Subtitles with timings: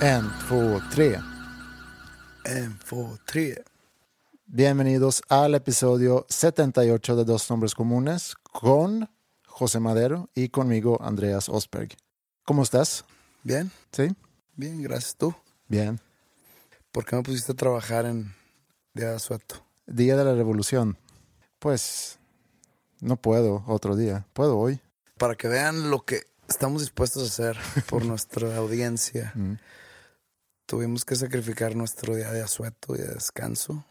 [0.00, 1.20] En, två, tre.
[2.44, 3.64] En, två, tre.
[4.44, 9.08] Bienvenidos al episodio 78 de Dos Nombres Comunes con
[9.46, 11.96] José Madero y conmigo Andreas Osberg.
[12.44, 13.06] ¿Cómo estás?
[13.42, 14.14] Bien, ¿Sí?
[14.54, 15.34] bien, gracias tú.
[15.66, 15.98] Bien.
[16.92, 18.34] ¿Por qué me pusiste a trabajar en
[18.92, 19.64] Día de Asueto?
[19.86, 20.98] Día de la Revolución.
[21.58, 22.18] Pues
[23.00, 24.26] no puedo otro día.
[24.34, 24.78] Puedo hoy.
[25.16, 29.32] Para que vean lo que estamos dispuestos a hacer por nuestra audiencia.
[29.34, 29.54] Mm.
[30.66, 33.84] Tuvimos que sacrificar nuestro día de asueto y de descanso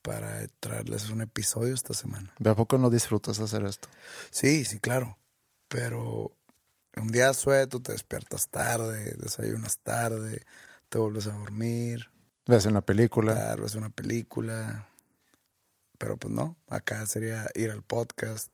[0.00, 2.32] para traerles un episodio esta semana.
[2.38, 3.88] ¿De a poco no disfrutas hacer esto?
[4.30, 5.18] Sí, sí, claro.
[5.68, 6.32] Pero
[6.96, 10.44] un día de asueto te despiertas tarde, desayunas tarde,
[10.88, 12.10] te vuelves a dormir,
[12.46, 13.34] ¿Ves una película?
[13.34, 14.88] claro, es una película.
[15.98, 18.48] Pero pues no, acá sería ir al podcast.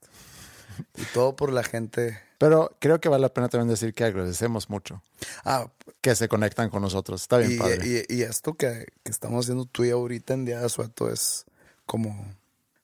[0.95, 2.21] Y todo por la gente.
[2.39, 5.03] Pero creo que vale la pena también decir que agradecemos mucho
[5.45, 5.67] Ah,
[6.01, 7.21] que se conectan con nosotros.
[7.23, 8.05] Está bien y, padre.
[8.09, 10.67] y- y esto que, que estamos haciendo tú y ahorita en Día de
[11.11, 11.45] es
[11.85, 12.11] como,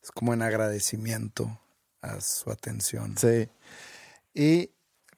[0.03, 1.59] es como en agradecimiento
[2.03, 3.17] a su atención.
[3.17, 3.49] Sí.
[4.35, 4.71] Y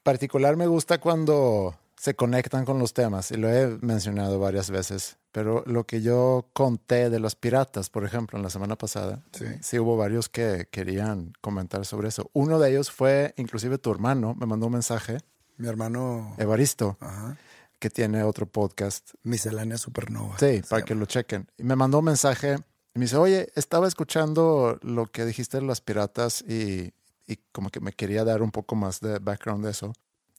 [0.03, 1.75] particular me gusta cuando
[2.07, 6.49] se conectan con los temas, y lo he mencionado varias veces, pero lo que yo
[6.53, 9.25] conté de los piratas, por ejemplo, en la semana pasada,
[9.61, 9.77] Sí.
[9.81, 12.31] hubo varios que querían comentar sobre eso.
[12.33, 15.19] Uno de ellos fue, inclusive tu hermano, me mandó un mensaje,
[15.59, 17.37] Mi hermano, Evaristo, ajá,
[17.81, 19.11] que tiene otro podcast.
[19.25, 20.39] Miscelánea Supernova.
[20.39, 21.49] Sí, para que lo chequen.
[21.59, 22.59] Y me mandó un mensaje
[22.95, 26.93] y me dice, oye, estaba escuchando lo que dijiste de las piratas y,
[27.27, 29.93] y como que me quería dar un poco más de background de eso.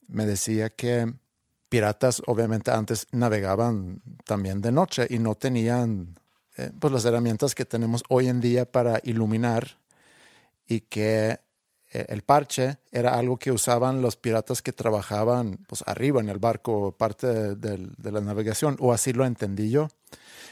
[0.06, 1.12] Me decía que
[1.68, 6.18] piratas obviamente antes navegaban también de noche y no tenían
[6.56, 9.78] eh, pues las herramientas que tenemos hoy en día para iluminar
[10.66, 11.40] y que
[11.90, 16.38] eh, el parche era algo que usaban los piratas que trabajaban pues arriba en el
[16.38, 19.88] barco, parte de, la navegación, o así lo entendí yo,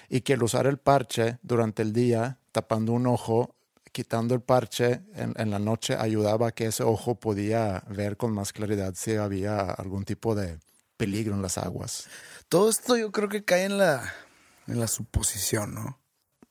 [0.09, 3.55] y que el usar el parche durante el día, tapando un ojo,
[3.93, 8.33] quitando el parche en, en la noche, ayudaba a que ese ojo podía ver con
[8.33, 10.59] más claridad si había algún tipo de
[10.97, 12.09] peligro en las aguas.
[12.49, 14.15] Todo esto yo creo que cae en la,
[14.67, 16.01] en la suposición, ¿no?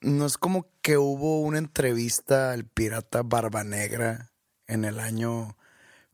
[0.01, 4.33] No es como que hubo una entrevista al pirata Barba Negra
[4.67, 5.57] en el año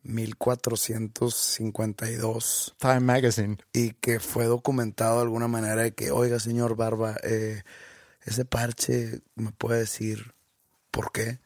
[0.03, 3.57] 1452 Time Magazine.
[3.73, 7.63] y que fue documentado de alguna manera de que, oiga, señor Barba, eh,
[8.23, 10.33] ese parche me puede decir
[10.91, 11.39] por qué.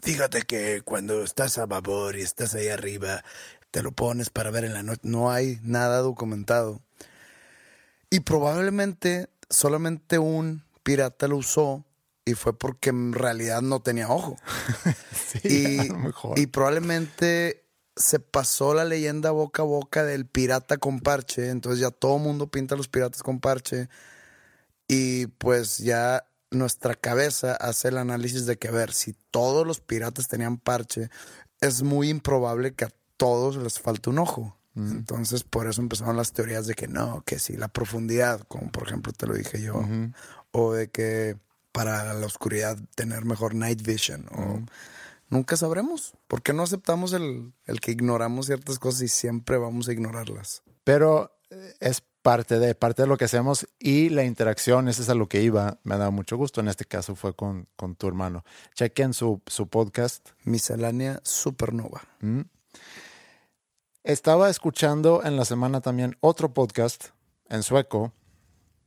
[0.00, 3.24] Fíjate que cuando estás a babor y estás ahí arriba,
[3.70, 5.00] te lo pones para ver en la noche.
[5.04, 6.80] No hay nada documentado.
[8.10, 11.84] Y probablemente solamente un pirata lo usó
[12.24, 14.36] y fue porque en realidad no tenía ojo.
[15.28, 16.38] Sí, Y, a lo mejor.
[16.38, 17.66] y probablemente
[17.96, 21.50] se pasó la leyenda boca a boca del pirata con parche.
[21.50, 23.88] Entonces ya todo el mundo pinta a los piratas con parche.
[24.86, 29.80] Y pues ya nuestra cabeza hace el análisis de que, a ver, si todos los
[29.80, 31.10] piratas tenían parche,
[31.60, 34.54] es muy improbable que a todos les falte un ojo.
[34.76, 38.86] Entonces, por eso empezaron las teorías de que no, que sí, la profundidad, como por
[38.86, 39.82] ejemplo te lo dije yo,
[40.52, 41.36] o de que
[41.72, 44.60] para la oscuridad tener mejor night vision, o
[45.30, 46.14] nunca sabremos.
[46.28, 50.62] ¿Por qué no aceptamos el, el que ignoramos ciertas cosas y siempre vamos a ignorarlas?
[50.84, 55.08] Pero eh, es parte de, parte de lo que hacemos y la interacción, ese es
[55.08, 56.60] a lo que iba, me da mucho gusto.
[56.60, 58.44] En este caso fue con, con tu hermano.
[58.74, 60.28] Chequen su, su podcast.
[60.44, 62.02] Miscelánea Supernova.
[62.20, 62.42] Mm.
[64.08, 67.08] Estaba escuchando en la semana también otro podcast
[67.50, 68.14] en sueco.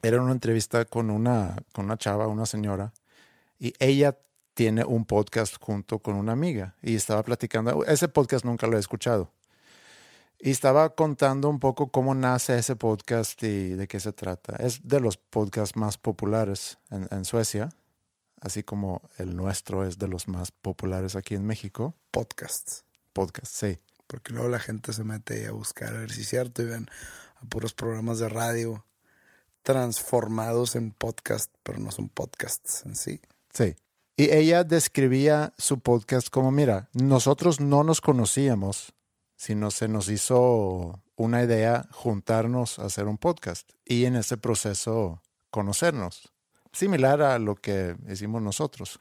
[0.01, 2.91] Era una entrevista con una, con una chava, una señora,
[3.59, 4.17] y ella
[4.55, 7.85] tiene un podcast junto con una amiga y estaba platicando.
[7.85, 9.31] Ese podcast nunca lo he escuchado.
[10.39, 14.55] Y estaba contando un poco cómo nace ese podcast y de qué se trata.
[14.55, 17.69] Es de los podcasts más populares en, en Suecia,
[18.39, 21.93] así como el nuestro es de los más populares aquí en México.
[22.09, 22.85] Podcasts.
[23.13, 23.77] Podcast, sí.
[24.11, 26.89] Porque luego la gente se mete a buscar a ver si es cierto y ven
[27.37, 28.85] a puros programas de radio
[29.61, 33.21] transformados en podcast, pero no son podcasts en sí.
[33.53, 33.77] Sí.
[34.17, 38.91] Y ella describía su podcast como, mira, nosotros no nos conocíamos,
[39.37, 45.21] sino se nos hizo una idea juntarnos a hacer un podcast y en ese proceso
[45.51, 46.33] conocernos,
[46.73, 48.99] similar a lo que hicimos nosotros.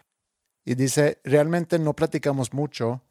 [0.64, 3.02] Y dice, realmente no platicamos mucho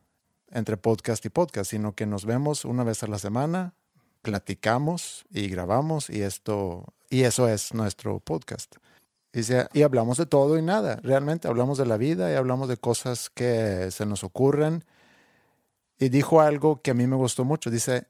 [0.52, 3.74] entre podcast y podcast, sino que nos vemos una vez a la semana,
[4.22, 8.76] platicamos y grabamos y esto y eso es nuestro podcast.
[9.32, 12.78] Dice, y hablamos de todo y nada, realmente hablamos de la vida y hablamos de
[12.78, 14.86] cosas que se nos ocurren.
[16.00, 18.08] Y dijo algo que a mí me gustó mucho, dice,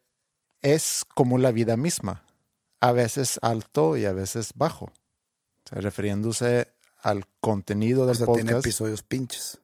[0.61, 2.23] es como la vida misma,
[2.79, 6.69] a veces alto y a veces bajo, o sea, refiriéndose
[7.01, 8.45] al contenido del O sea, podcast.
[8.45, 9.59] tiene episodios pinches.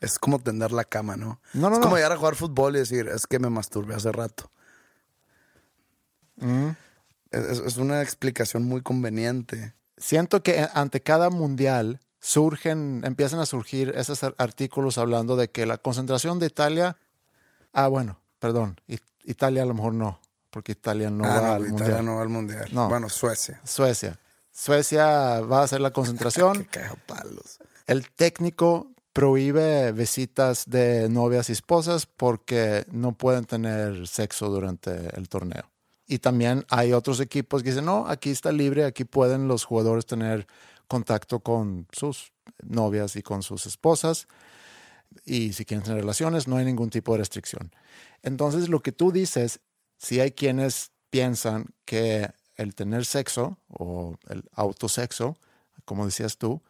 [0.00, 1.40] Es como tender la cama, ¿no?
[1.54, 4.12] No, no, es como llegar a jugar fútbol y decir, es que me masturbé hace
[4.12, 4.50] rato.
[6.36, 6.68] Mm.
[7.30, 9.74] Es, es una explicación muy conveniente.
[9.96, 15.64] siento que ante cada mundial surgen, empiezan a surgir esos ar- artículos hablando de que
[15.66, 16.96] la concentración de Italia,
[17.72, 18.80] ah, bueno, perdón,
[19.24, 20.20] Italia a lo mejor no,
[20.50, 22.04] porque Italia no Ah, va no, al Italia mundial.
[22.04, 22.68] no va al mundial.
[22.72, 22.88] No.
[22.88, 23.60] Bueno, Suecia.
[23.64, 24.18] Suecia.
[24.52, 26.68] Suecia va a hacer la concentración.
[27.06, 27.58] palos.
[27.86, 35.30] El técnico prohíbe visitas de novias y esposas porque no pueden tener sexo durante el
[35.30, 35.70] torneo.
[36.06, 40.04] Y también hay otros equipos que dicen, no, aquí está libre, aquí pueden los jugadores
[40.04, 40.46] tener
[40.86, 42.30] contacto con sus
[42.62, 44.28] novias y con sus esposas.
[45.24, 47.72] Y si quieren tener relaciones, no hay ningún tipo de restricción.
[48.22, 49.60] Entonces, lo que tú dices,
[49.96, 55.38] si hay quienes piensan que el tener sexo o el autosexo,
[55.86, 56.60] como decías tú,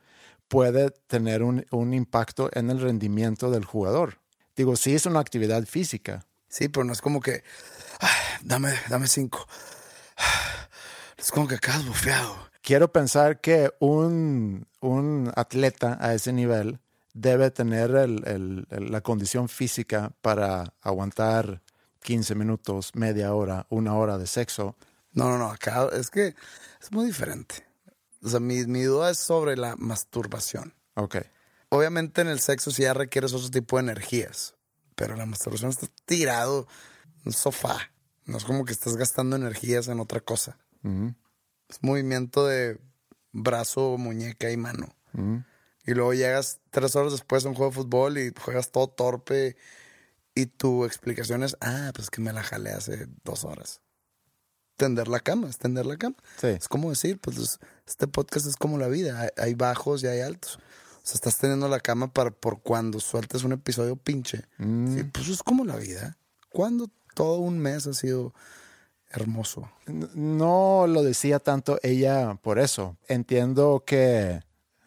[0.48, 4.18] puede tener un, un impacto en el rendimiento del jugador.
[4.56, 6.26] Digo, sí es una actividad física.
[6.48, 7.42] Sí, pero no es como que,
[8.00, 8.10] "Ah,
[8.42, 9.46] dame, dame cinco.
[11.18, 12.36] Es como que acabas bufeado.
[12.62, 16.78] Quiero pensar que un, un atleta a ese nivel
[17.14, 21.62] debe tener el- el- el- la condición física para aguantar
[22.02, 24.76] 15 minutos, media hora, una hora de sexo.
[25.12, 26.34] No, no, no, acá es que
[26.80, 27.65] es muy diferente.
[28.22, 30.74] O sea, mi, mi duda es sobre la masturbación.
[30.94, 31.16] Ok.
[31.68, 34.54] Obviamente en el sexo sí ya requieres otro tipo de energías,
[34.94, 36.66] pero la masturbación está tirado
[37.04, 37.90] en un sofá.
[38.24, 40.58] No es como que estás gastando energías en otra cosa.
[41.68, 42.78] Es movimiento de
[43.32, 44.94] brazo, muñeca y mano.
[45.84, 49.56] Y luego llegas tres horas después a un juego de fútbol y juegas todo torpe.
[50.34, 53.80] Y tu explicación es, ah, pues que me la jalé hace dos horas.
[54.76, 56.16] Tender la cama, es tender la cama.
[56.40, 56.48] Sí.
[56.48, 59.20] Es como decir, pues es- este podcast es como la vida.
[59.20, 60.56] Hay, hay bajos y hay altos.
[60.56, 64.44] O sea, estás teniendo la cama para por cuando sueltes un episodio pinche.
[64.58, 64.94] Mm.
[64.96, 66.18] Sí, pues es como la vida.
[66.50, 68.34] Cuando todo un mes ha sido
[69.10, 69.70] hermoso.
[69.86, 72.96] No lo decía tanto ella por eso.
[73.08, 74.42] Entiendo que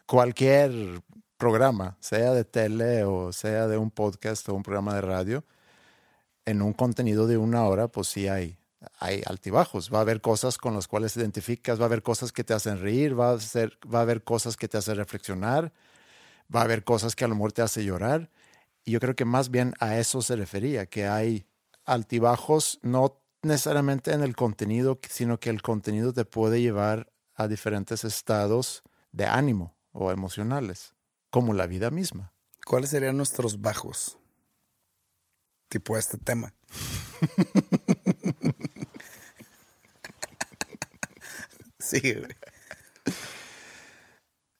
[0.05, 1.01] cualquier
[1.37, 5.45] programa, sea de tele o sea de un podcast o un programa de radio,
[6.45, 8.57] en un contenido de una hora, pues sí hay,
[8.99, 9.91] hay altibajos.
[9.93, 12.53] Va a haber cosas con las cuales te identificas, va a haber cosas que te
[12.53, 15.73] hacen reír, va a, ser, va a haber cosas que te hacen reflexionar,
[16.53, 18.29] va a haber cosas que a lo mejor te hace llorar.
[18.83, 21.45] Y yo creo que más bien a eso se refería, que hay
[21.85, 28.03] altibajos, no necesariamente en el contenido, sino que el contenido te puede llevar a diferentes
[28.03, 30.93] estados de ánimo o emocionales,
[31.29, 32.33] como la vida misma.
[32.65, 34.17] ¿Cuáles serían nuestros bajos?
[35.69, 36.53] Tipo este tema.
[41.89, 42.27] sí, güey.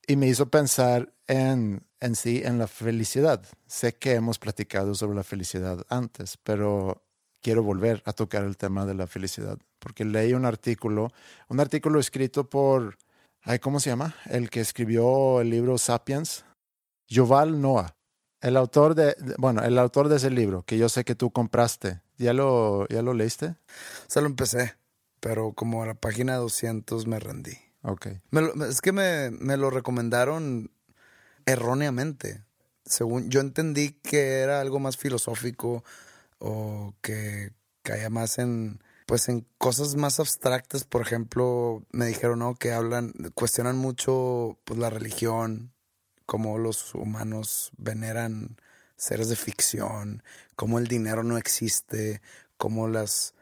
[0.08, 3.44] Y me hizo pensar en, en sí, en la felicidad.
[3.68, 7.04] Sé que hemos platicado sobre la felicidad antes, pero
[7.42, 11.12] quiero volver a tocar el tema de la felicidad, porque leí un artículo,
[11.48, 12.98] un artículo escrito por,
[13.44, 14.16] ay, ¿cómo se llama?
[14.26, 16.44] El que escribió el libro Sapiens,
[17.08, 17.96] Yuval Noah,
[18.42, 21.32] el autor de, de- bueno, el autor de ese libro, que yo sé que tú
[21.32, 22.02] compraste.
[22.18, 23.56] ¿Ya lo, ya lo leíste?
[24.08, 24.76] Se lo empecé.
[25.20, 27.58] Pero como a la página 200 me rendí.
[27.84, 28.08] Ok.
[28.32, 30.72] Me lo- es que me, me lo recomendaron
[31.46, 32.44] erróneamente.
[32.86, 35.84] Según yo entendí que era algo más filosófico
[36.40, 37.52] o que
[37.84, 43.12] caía más en pues en cosas más abstractas, por ejemplo, me dijeron no que hablan
[43.34, 45.74] cuestionan mucho pues la religión,
[46.28, 48.58] cómo los humanos veneran
[48.98, 50.22] seres de ficción,
[50.56, 52.22] cómo el dinero no existe,
[52.58, 53.34] cómo las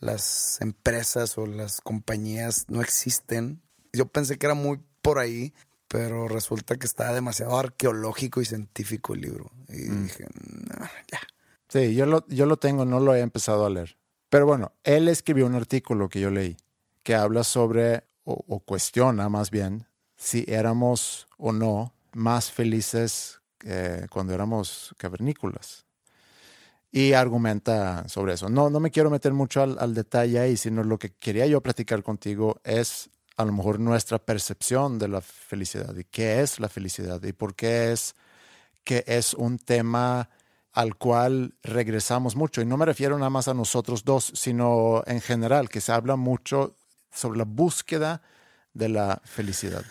[0.00, 3.62] las empresas o las compañías no existen.
[3.92, 5.54] Yo pensé que era muy por ahí,
[5.88, 9.50] pero resulta que estaba demasiado arqueológico y científico el libro.
[9.68, 11.20] Y dije, "No, ya.
[11.68, 13.96] Sí, yo lo, yo lo tengo, no lo he empezado a leer.
[14.28, 16.56] Pero bueno, él escribió un artículo que yo leí
[17.06, 19.86] que habla sobre, o, o cuestiona más bien,
[20.16, 25.85] si éramos o no más felices eh, cuando éramos cavernícolas.
[26.92, 28.48] Y argumenta sobre eso.
[28.48, 31.60] No, no me quiero meter mucho al, al detalle ahí, sino lo que quería yo
[31.60, 36.68] platicar contigo es a lo mejor nuestra percepción de la felicidad y qué es la
[36.68, 38.14] felicidad y por qué es
[38.82, 40.30] que es un tema
[40.72, 42.62] al cual regresamos mucho.
[42.62, 46.16] Y no me refiero nada más a nosotros dos, sino en general, que se habla
[46.16, 46.76] mucho
[47.10, 48.22] sobre la búsqueda
[48.74, 49.84] de la felicidad.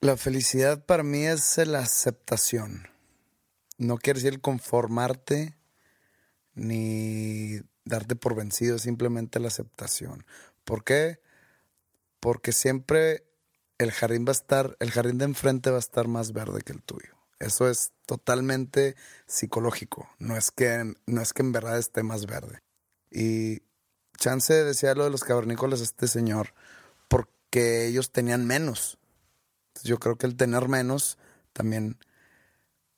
[0.00, 2.88] La felicidad para mí es la aceptación.
[3.78, 5.56] No quiere decir conformarte
[6.54, 10.24] ni darte por vencido, simplemente la aceptación.
[10.64, 11.20] ¿Por qué?
[12.20, 13.24] Porque siempre
[13.78, 16.72] el jardín va a estar, el jardín de enfrente va a estar más verde que
[16.72, 17.16] el tuyo.
[17.38, 18.94] Eso es totalmente
[19.26, 20.08] psicológico.
[20.18, 22.62] No es que, no es que en verdad esté más verde.
[23.10, 23.62] Y
[24.16, 26.54] Chance decía lo de los cavernícolas este señor
[27.08, 28.98] porque ellos tenían menos.
[29.82, 31.18] Yo creo que el tener menos
[31.52, 31.98] también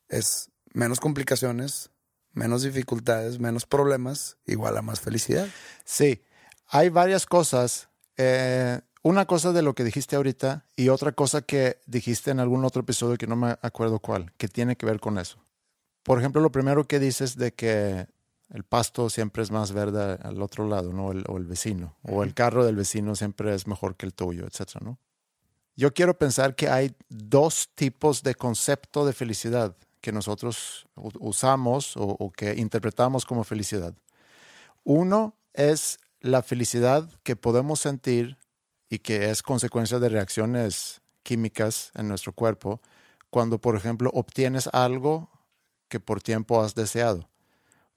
[0.09, 1.91] es menos complicaciones,
[2.35, 5.49] menos dificultades, menos problemas, igual a más felicidad.
[5.85, 6.23] Sí,
[6.69, 7.89] hay varias cosas.
[8.17, 12.65] Eh, una cosa de lo que dijiste ahorita y otra cosa que dijiste en algún
[12.65, 15.39] otro episodio que no me acuerdo cuál, que tiene que ver con eso.
[16.03, 18.07] Por ejemplo, lo primero que dices de que
[18.51, 21.13] el pasto siempre es más verde al otro lado, ¿no?
[21.13, 24.47] El- o el vecino, o el carro del vecino siempre es mejor que el tuyo,
[24.47, 24.99] etcétera, ¿no?
[25.77, 30.87] Yo quiero pensar que hay dos tipos de concepto de felicidad que nosotros
[31.19, 33.95] usamos o, o que interpretamos como felicidad.
[34.85, 38.37] Uno es la felicidad que podemos sentir
[38.91, 42.83] y que es consecuencia de reacciones químicas en nuestro cuerpo
[43.31, 45.31] cuando, por ejemplo, obtienes algo
[45.89, 47.31] que por tiempo has deseado.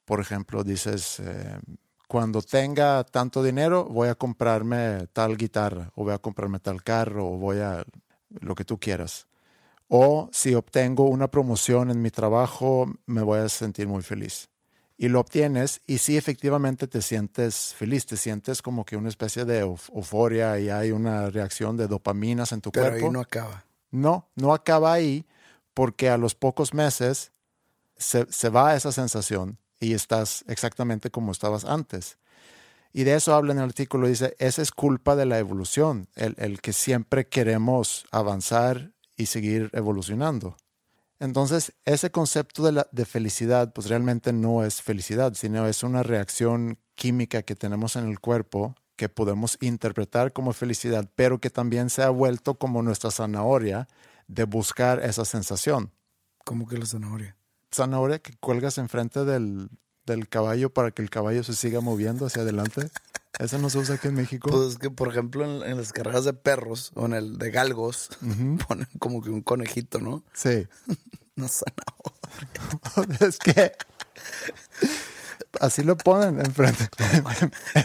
[0.06, 1.60] Por ejemplo, dices, eh,
[2.08, 7.28] cuando tenga tanto dinero voy a comprarme tal guitarra o voy a comprarme tal carro
[7.28, 7.84] o voy a
[8.30, 9.28] lo que tú quieras.
[9.88, 14.50] O si obtengo una promoción en mi trabajo, me voy a sentir muy feliz.
[14.98, 19.46] Y lo obtienes y sí efectivamente te sientes feliz, te sientes como que una especie
[19.46, 23.06] de euf- euforia y hay una reacción de dopaminas en tu Pero cuerpo.
[23.06, 23.64] ahí no acaba.
[23.92, 25.26] No, no acaba ahí
[25.74, 27.32] porque a los pocos meses
[27.96, 32.18] se, se va esa sensación y estás exactamente como estabas antes.
[32.92, 36.34] Y de eso habla en el artículo, dice, esa es culpa de la evolución, el,
[36.40, 40.56] el que siempre queremos avanzar y seguir evolucionando.
[41.20, 46.04] Entonces, ese concepto de, la, de felicidad, pues realmente no es felicidad, sino es una
[46.04, 51.90] reacción química que tenemos en el cuerpo que podemos interpretar como felicidad, pero que también
[51.90, 53.88] se ha vuelto como nuestra zanahoria
[54.28, 55.92] de buscar esa sensación.
[56.44, 57.36] ¿Cómo que la zanahoria?
[57.74, 59.70] Zanahoria que cuelgas enfrente del,
[60.06, 62.90] del caballo para que el caballo se siga moviendo hacia adelante.
[63.40, 64.50] Eso no se usa aquí en México.
[64.50, 67.52] Pues es que, por ejemplo, en, en las carreras de perros o en el de
[67.52, 68.10] galgos,
[68.68, 70.24] ponen como que un conejito, ¿no?
[70.34, 70.68] Sí.
[71.38, 73.18] Una zanahoria.
[73.28, 73.74] es que
[75.62, 76.88] así lo ponen enfrente.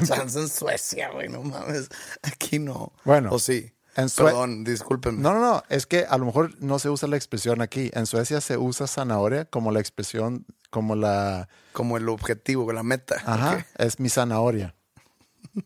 [0.07, 1.89] Chance en Suecia, güey, no mames.
[2.23, 2.93] Aquí no.
[3.05, 3.73] Bueno, O sí.
[3.97, 5.21] en Sue- Perdón, discúlpenme.
[5.21, 5.63] No, no, no.
[5.69, 7.91] Es que a lo mejor no se usa la expresión aquí.
[7.95, 11.49] En Suecia se usa zanahoria como la expresión, como la.
[11.75, 13.17] Como el objetivo, la meta.
[13.27, 14.75] Ajá, es mi zanahoria.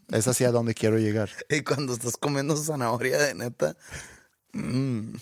[0.09, 1.31] Es hacia donde quiero llegar.
[1.49, 3.77] Y cuando estás comiendo zanahoria de neta,
[4.53, 5.15] mmm,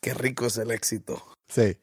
[0.00, 1.22] qué rico es el éxito.
[1.48, 1.78] Sí.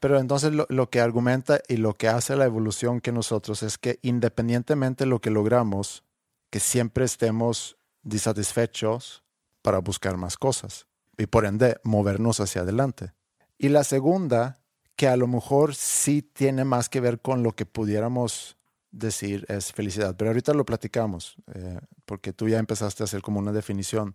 [0.00, 3.78] Pero entonces lo, lo que argumenta y lo que hace la evolución que nosotros es
[3.78, 6.02] que independientemente de lo que logramos,
[6.50, 9.22] que siempre estemos disatisfechos
[9.62, 10.86] para buscar más cosas
[11.18, 13.12] y por ende movernos hacia adelante.
[13.58, 14.60] Y la segunda,
[14.96, 18.56] que a lo mejor sí tiene más que ver con lo que pudiéramos
[18.98, 23.38] decir es felicidad, pero ahorita lo platicamos, eh, porque tú ya empezaste a hacer como
[23.38, 24.14] una definición.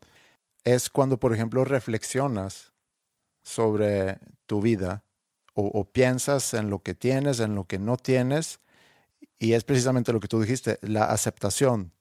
[0.63, 2.71] Es cuando, por ejemplo, reflexionas
[3.43, 5.03] sobre tu vida
[5.53, 8.61] o, piensas en lo que tienes, en lo que no tienes,
[9.37, 11.91] y es precisamente lo que tú dijiste, la aceptación.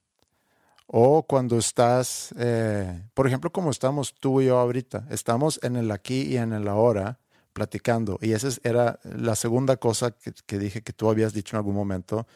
[0.87, 5.90] O cuando estás, eh, por ejemplo, como estamos tú y yo ahorita, estamos en el
[5.90, 7.18] aquí y en el ahora
[7.52, 8.18] platicando.
[8.22, 10.14] Y esa era la segunda cosa
[10.46, 12.26] que dije que tú habías dicho en algún momento,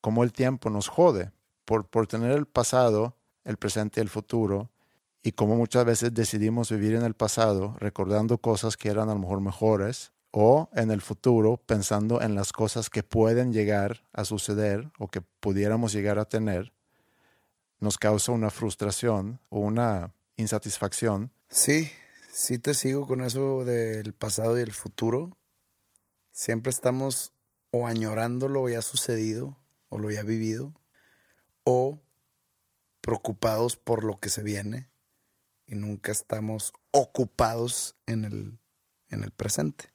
[0.00, 1.32] cómo el tiempo nos jode
[1.64, 4.70] por, por tener el pasado, el presente y el futuro,
[5.22, 9.20] y cómo muchas veces decidimos vivir en el pasado recordando cosas que eran a lo
[9.20, 14.90] mejor mejores, o en el futuro pensando en las cosas que pueden llegar a suceder
[14.98, 16.72] o que pudiéramos llegar a tener
[17.80, 21.32] nos causa una frustración o una insatisfacción.
[21.48, 21.90] Sí,
[22.32, 25.36] sí te sigo con eso del pasado y el futuro.
[26.32, 27.32] Siempre estamos
[27.70, 29.57] o añorando lo ya sucedido
[29.88, 30.74] o lo ya vivido
[31.64, 32.00] o
[33.00, 34.90] preocupados por lo que se viene
[35.66, 38.58] y nunca estamos ocupados en el,
[39.10, 39.92] en el presente.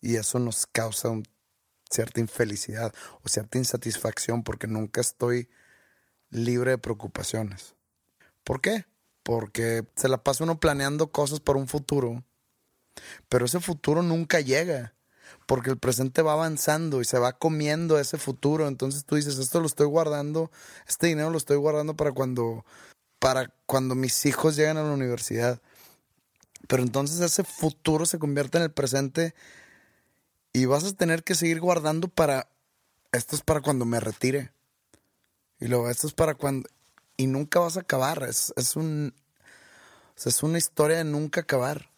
[0.00, 1.10] Y eso nos causa
[1.90, 5.48] cierta infelicidad o cierta insatisfacción porque nunca estoy
[6.30, 7.74] libre de preocupaciones.
[8.44, 8.86] ¿Por qué?
[9.22, 12.24] Porque se la pasa uno planeando cosas para un futuro,
[13.28, 14.94] pero ese futuro nunca llega,
[15.50, 18.68] porque el presente va avanzando y se va comiendo ese futuro.
[18.68, 20.48] Entonces tú dices, esto lo estoy guardando,
[20.86, 22.64] este dinero lo estoy guardando para cuando,
[23.18, 25.60] para cuando mis hijos lleguen a la universidad.
[26.68, 29.34] Pero entonces ese futuro se convierte en el presente
[30.52, 32.48] y vas a tener que seguir guardando para,
[33.10, 34.52] esto es para cuando me retire
[35.58, 36.68] y luego, esto es para cuando...
[37.16, 38.22] Y nunca vas a acabar.
[38.22, 39.14] Es, es un...
[40.14, 41.90] es una historia de nunca acabar.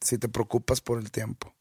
[0.00, 1.57] Si te preocupas por el tiempo.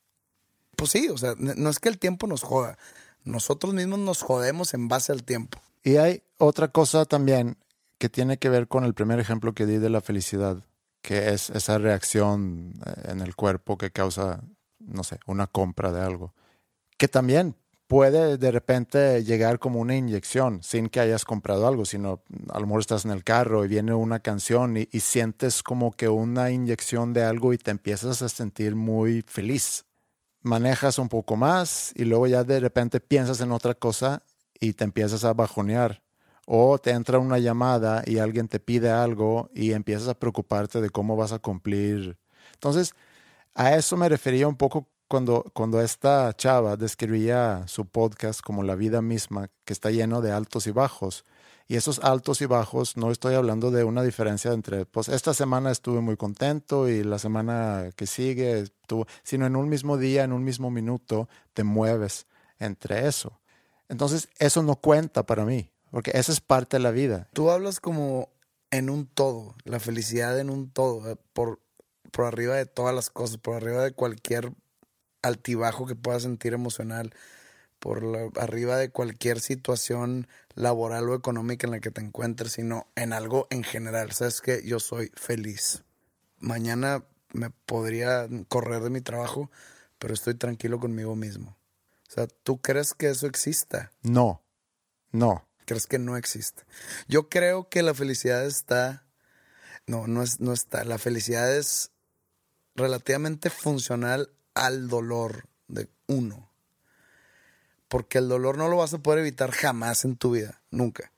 [0.78, 2.78] Pues sí, o sea, no es que el tiempo nos joda.
[3.26, 5.60] Nosotros mismos nos jodemos en base al tiempo.
[5.84, 7.58] Y hay otra cosa también
[7.98, 10.64] que tiene que ver con el primer ejemplo que di de la felicidad,
[11.02, 14.44] que es esa reacción eh, en el cuerpo que causa,
[14.80, 16.34] no sé, una compra de algo.
[16.98, 17.56] Que también
[17.88, 22.80] puede de repente llegar como una inyección sin que hayas comprado algo, sino a lo
[22.80, 27.24] estás en el carro y viene una canción y, sientes como que una inyección de
[27.24, 29.87] algo y te empiezas a sentir muy feliz.
[30.48, 34.24] Manejas un poco más y luego ya de repente piensas en otra cosa
[34.62, 36.02] y te empiezas a bajonear.
[36.46, 40.90] O te entra una llamada y alguien te pide algo y empiezas a preocuparte de
[40.90, 42.18] cómo vas a cumplir.
[42.54, 42.94] Entonces,
[43.56, 48.76] a eso me refería un poco cuando, cuando esta chava describía su podcast como la
[48.76, 51.26] vida misma, que está lleno de altos y bajos.
[51.70, 55.70] Y esos altos y bajos, no estoy hablando de una diferencia entre, pues esta semana
[55.70, 60.32] estuve muy contento y la semana que sigue estuvo, sino en un mismo día, en
[60.32, 62.26] un mismo minuto, te mueves
[62.60, 63.42] entre eso.
[63.90, 67.28] Entonces, eso no cuenta para mí, porque esa es parte de la vida.
[67.34, 68.30] Tú hablas como
[68.72, 71.60] en un todo, la felicidad en un todo, eh, por,
[72.12, 74.54] por arriba de todas las cosas, por arriba de cualquier
[75.22, 77.14] altibajo que puedas sentir emocional,
[77.80, 78.04] por
[78.38, 80.28] arriba de cualquier situación
[80.58, 84.12] laboral o económica en la que te encuentres, sino en algo en general.
[84.12, 85.84] Sabes que yo soy feliz.
[86.40, 89.52] Mañana me podría correr de mi trabajo,
[90.00, 91.58] pero estoy tranquilo conmigo mismo.
[92.10, 93.92] O sea, ¿tú crees que eso exista?
[94.02, 94.44] No,
[95.12, 95.48] no.
[95.66, 96.64] ¿Crees que no existe?
[97.08, 99.06] Yo creo que la felicidad está...
[99.86, 100.84] No, no, es, no está.
[100.86, 101.92] La felicidad es
[102.76, 106.47] relativamente funcional al dolor de uno.
[107.88, 111.12] Porque el dolor no lo vas a poder evitar jamás en tu vida, nunca.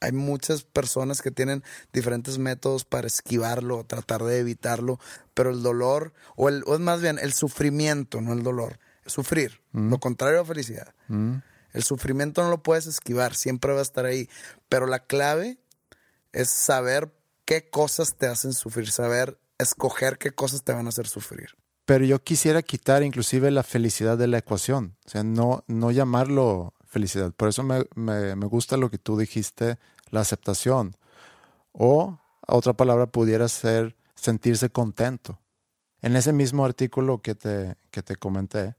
[0.00, 5.00] Hay muchas personas que tienen diferentes métodos para esquivarlo, tratar de evitarlo,
[5.34, 9.90] pero el dolor, o, el, es más bien el sufrimiento, no el dolor, sufrir, mm.
[9.90, 10.94] lo contrario a felicidad.
[11.08, 11.36] Mm.
[11.72, 14.28] El sufrimiento no lo puedes esquivar, siempre va a estar ahí,
[14.68, 15.58] pero la clave
[16.32, 17.12] es saber
[17.44, 21.56] qué cosas te hacen sufrir, saber escoger qué cosas te van a hacer sufrir.
[21.86, 26.74] Pero yo quisiera quitar inclusive la felicidad de la ecuación, o sea, no, no llamarlo
[26.84, 27.32] felicidad.
[27.32, 29.78] Por eso me, me, me gusta lo que tú dijiste,
[30.10, 30.96] la aceptación.
[31.72, 35.38] O otra palabra pudiera ser sentirse contento.
[36.02, 38.74] En ese mismo artículo que te, que te comenté,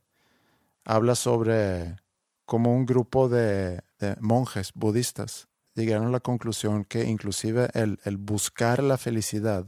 [0.83, 1.97] habla sobre
[2.45, 8.17] cómo un grupo de, de, monjes budistas llegaron a la conclusión que inclusive el, el
[8.17, 9.65] buscar la felicidad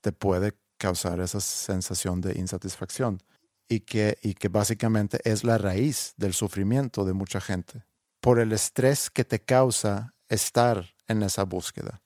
[0.00, 3.22] te puede causar esa sensación de insatisfacción
[3.68, 7.84] y que, y que básicamente es la raíz del sufrimiento de mucha gente,
[8.20, 12.02] por el estrés que te causa estar en esa búsqueda.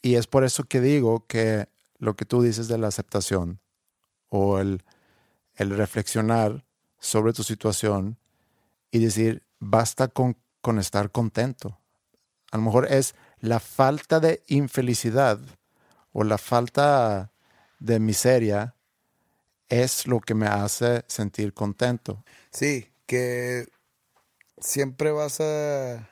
[0.00, 3.60] Y es por eso que digo que lo que tú dices de la aceptación
[4.28, 4.82] o el,
[5.54, 6.64] el reflexionar
[6.98, 8.18] sobre tu situación
[8.90, 11.78] y decir, basta con, con estar contento.
[12.50, 15.38] A lo mejor es la falta de infelicidad
[16.12, 17.31] o la falta
[17.82, 18.76] de miseria
[19.68, 22.24] es lo que me hace sentir contento.
[22.50, 23.66] Sí, que
[24.58, 26.08] siempre vas a,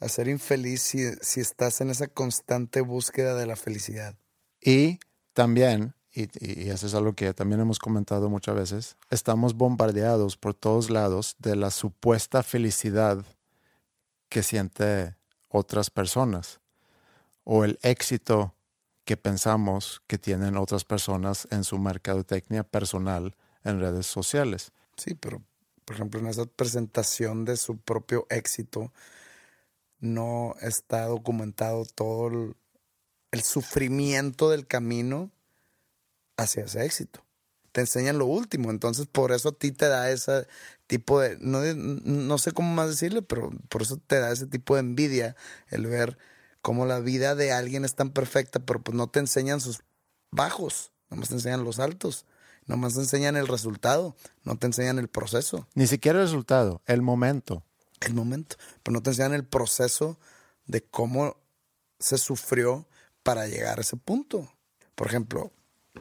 [0.00, 4.16] a ser infeliz si, si estás en esa constante búsqueda de la felicidad.
[4.60, 4.98] Y
[5.34, 10.54] también, y, y eso es algo que también hemos comentado muchas veces, estamos bombardeados por
[10.54, 13.24] todos lados de la supuesta felicidad
[14.28, 15.14] que siente
[15.48, 16.60] otras personas
[17.44, 18.55] o el éxito
[19.06, 24.72] que pensamos que tienen otras personas en su mercadotecnia personal en redes sociales.
[24.96, 25.42] Sí, pero
[25.84, 28.92] por ejemplo en esa presentación de su propio éxito
[30.00, 32.56] no está documentado todo el,
[33.30, 35.30] el sufrimiento del camino
[36.36, 37.24] hacia ese éxito.
[37.70, 40.48] Te enseñan lo último, entonces por eso a ti te da ese
[40.88, 44.74] tipo de, no, no sé cómo más decirle, pero por eso te da ese tipo
[44.74, 45.36] de envidia
[45.68, 46.18] el ver
[46.66, 49.84] cómo la vida de alguien es tan perfecta, pero pues no te enseñan sus
[50.32, 52.26] bajos, nomás te enseñan los altos,
[52.66, 55.68] nomás te enseñan el resultado, no te enseñan el proceso.
[55.76, 57.62] Ni siquiera el resultado, el momento.
[58.00, 60.18] El momento, pero no te enseñan el proceso
[60.66, 61.36] de cómo
[62.00, 62.88] se sufrió
[63.22, 64.52] para llegar a ese punto.
[64.96, 65.52] Por ejemplo,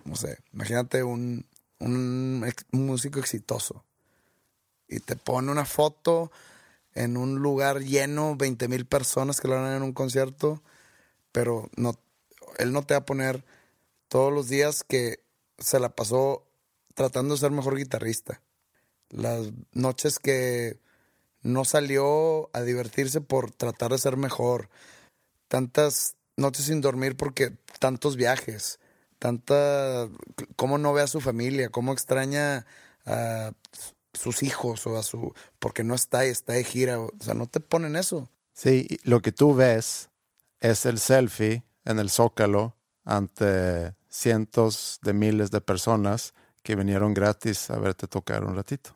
[0.04, 1.46] no sé, imagínate un,
[1.78, 3.86] un, ex- un músico exitoso
[4.88, 6.32] y te pone una foto
[6.96, 10.64] en un lugar lleno, 20 mil personas que lo ver en un concierto,
[11.32, 12.00] pero no,
[12.58, 13.44] él no te va a poner
[14.08, 15.20] todos los días que
[15.60, 16.48] se la pasó
[16.94, 18.42] tratando de ser mejor guitarrista.
[19.10, 20.80] Las noches que
[21.42, 24.70] no salió a divertirse por tratar de ser mejor.
[25.48, 28.80] Tantas noches sin dormir porque tantos viajes.
[29.20, 30.10] Tanta.
[30.56, 32.66] cómo no ve a su familia, cómo extraña
[33.06, 33.52] a
[34.16, 35.34] sus hijos o a su.
[35.60, 37.00] porque no está está de gira.
[37.00, 38.30] O sea, no te ponen eso.
[38.54, 40.10] Sí, lo que tú ves
[40.60, 47.70] es el selfie en el Zócalo ante cientos de miles de personas que vinieron gratis
[47.70, 48.96] a verte tocar un ratito.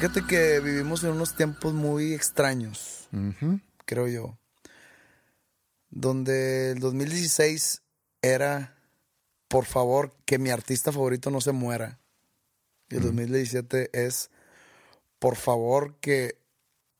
[0.00, 3.06] Fíjate que vivimos en unos tiempos muy extraños,
[3.84, 4.39] creo yo.
[5.90, 7.82] Donde el 2016
[8.22, 8.76] era,
[9.48, 11.98] por favor, que mi artista favorito no se muera.
[12.88, 14.30] Y el 2017 es,
[15.18, 16.38] por favor, que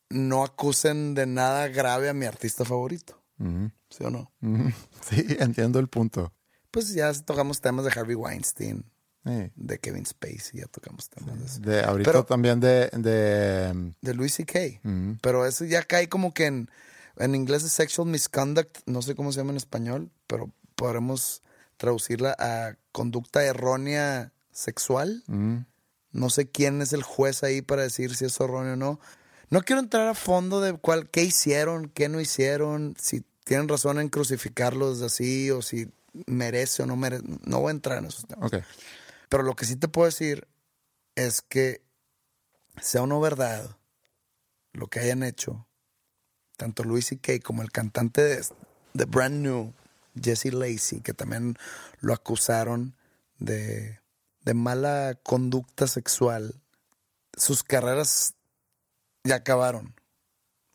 [0.08, 3.20] no acusen de nada grave a mi artista favorito.
[3.90, 4.30] ¿Sí o no?
[5.08, 6.32] Sí, entiendo el punto.
[6.70, 8.84] Pues ya tocamos temas de Harvey Weinstein,
[9.24, 9.50] Sí.
[9.54, 11.60] de Kevin Spacey, ya tocamos temas de eso.
[11.60, 14.58] De, ahorita Pero- también de, de De Louis C.K.
[15.20, 16.70] Pero eso ya cae como que en,
[17.20, 21.42] en inglés es sexual misconduct, no sé cómo se llama en español, pero podremos
[21.76, 25.22] traducirla a conducta errónea sexual.
[25.26, 25.58] mm,
[26.12, 29.00] No sé quién es el juez ahí para decir si es erróneo o no.
[29.50, 33.98] No quiero entrar a fondo de cuál, qué hicieron, qué no hicieron, si tienen razón
[34.00, 35.88] en crucificarlos así o si
[36.26, 37.24] merece o no merece.
[37.44, 38.52] No voy a entrar en esos temas.
[38.52, 38.62] ok.
[39.28, 40.46] Pero lo que sí te puedo decir
[41.14, 41.82] es que
[42.80, 43.76] sea o no verdad
[44.72, 45.66] lo que hayan hecho,
[46.60, 47.40] tanto Louis C.K.
[47.42, 48.44] como el cantante de,
[48.92, 49.72] de Brand New,
[50.20, 51.56] Jesse Lacey, que también
[52.00, 52.94] lo acusaron
[53.38, 53.98] de,
[54.44, 56.60] de mala conducta sexual,
[57.34, 58.34] sus carreras
[59.24, 59.94] ya acabaron,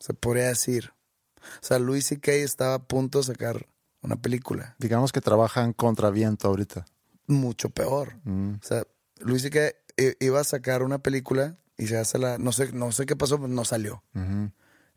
[0.00, 0.92] se podría decir.
[1.40, 2.32] O sea, Louis C.K.
[2.32, 3.68] estaba a punto de sacar
[4.02, 6.84] una película, Digamos que trabajan contra viento ahorita.
[7.28, 8.16] mucho peor.
[8.24, 8.82] Mm, O sea,
[9.20, 9.76] Luis que
[10.20, 12.38] iba a sacar una película y se hace la.
[12.38, 14.02] No sé, no sé qué pasó, pues no salió.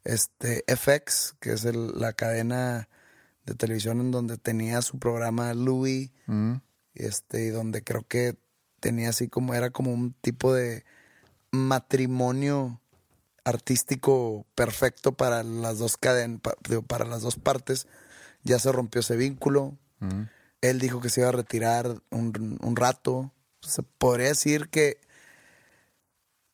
[0.03, 2.87] Este, FX, que es el- la cadena
[3.45, 6.55] de televisión en donde tenía su programa Louis, Mm,
[6.93, 8.35] este, y donde creo que
[8.79, 10.85] tenía así como, era como un tipo de
[11.51, 12.81] matrimonio
[13.43, 16.41] artístico perfecto para las dos cadenas,
[16.87, 17.87] para las dos partes.
[18.43, 19.77] Ya se rompió ese vínculo.
[19.99, 20.23] mm.
[20.61, 23.31] Él dijo que se iba a retirar un, un rato.
[23.61, 24.99] Se podría decir que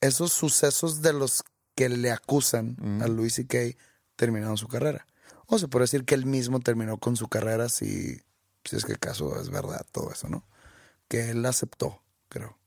[0.02, 1.44] esos sucesos de los
[1.76, 3.78] que le acusan a Louis C.K.
[4.16, 5.06] terminaron su carrera.
[5.48, 8.22] O se podría decir que él mismo terminó con su carrera si,
[8.64, 10.44] si es que acaso es verdad todo eso, ¿no?
[11.08, 12.58] Que él aceptó, creo.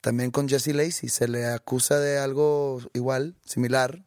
[0.00, 4.04] También con Jesse Lacey se le acusa de algo igual, similar,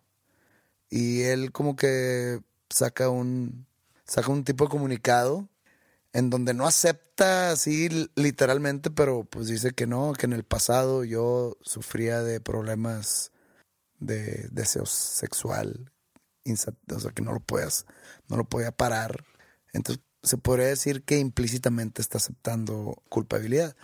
[0.90, 3.66] y él como que saca un
[4.06, 5.48] saca un tipo de comunicado
[6.14, 11.06] en donde no acepta así literalmente, pero pues dice que no, que en el pasado
[11.06, 13.31] yo sufría de problemas
[14.02, 15.94] de deseo sexual,
[16.46, 17.86] o sea que no lo puedas,
[18.28, 19.24] no lo podía parar.
[19.72, 23.76] Entonces se podría decir que implícitamente está aceptando culpabilidad.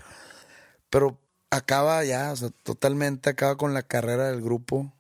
[0.90, 4.94] Pero acaba ya, o sea, totalmente acaba con la carrera del grupo.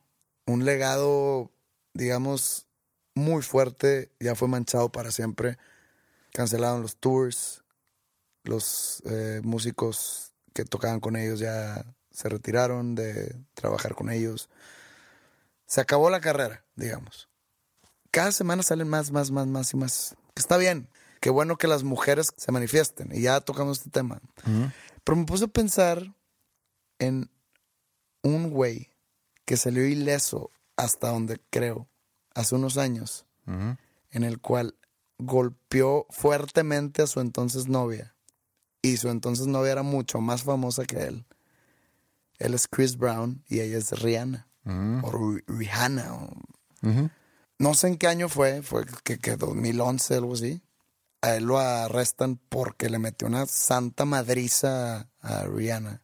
[0.46, 1.52] Un legado,
[1.94, 2.68] digamos,
[3.16, 5.58] muy fuerte, ya fue manchado para siempre.
[6.34, 7.64] Cancelaron los tours,
[8.44, 14.50] los eh, músicos que tocaban con ellos ya se retiraron de trabajar con ellos.
[15.68, 17.30] Se acabó la carrera, digamos.
[18.10, 20.16] Cada semana salen más, más, más, más y más.
[20.36, 20.90] Está bien.
[21.20, 23.10] Qué bueno que las mujeres se manifiesten.
[23.14, 24.22] Y ya tocamos este tema.
[25.04, 26.16] Pero me puse a pensar
[27.00, 27.30] en
[28.24, 28.90] un güey
[29.46, 31.88] que salió ileso hasta donde creo,
[32.34, 34.76] hace unos años, en el cual
[35.18, 38.16] golpeó fuertemente a su entonces novia.
[38.82, 41.26] Y su entonces novia era mucho más famosa que él.
[42.38, 44.47] Él es Chris Brown y ella es Rihanna.
[45.04, 46.30] O Rihanna.
[47.60, 50.62] No sé en qué año fue, fue que, que 2011, algo así.
[51.22, 56.02] A él lo arrestan porque le metió una santa madriza a Rihanna.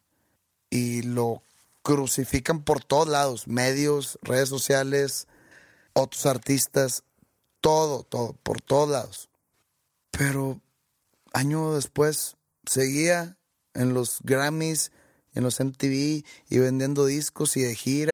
[0.70, 1.42] Y lo
[1.82, 5.28] crucifican por todos lados, medios, redes sociales,
[5.92, 7.04] otros artistas,
[7.60, 9.28] todo, todo, por todos lados.
[10.10, 10.60] Pero
[11.32, 13.36] año después seguía
[13.74, 14.92] en los Grammys,
[15.34, 18.13] en los MTV y vendiendo discos y de gira.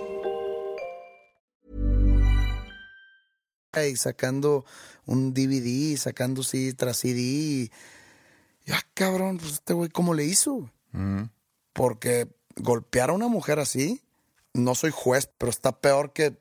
[3.73, 4.65] Y sacando
[5.05, 7.71] un DVD, sacando CD tras CD.
[8.65, 10.69] Ya, cabrón, pues este güey, ¿cómo le hizo?
[11.73, 14.01] Porque golpear a una mujer así,
[14.53, 16.37] no soy juez, pero está peor que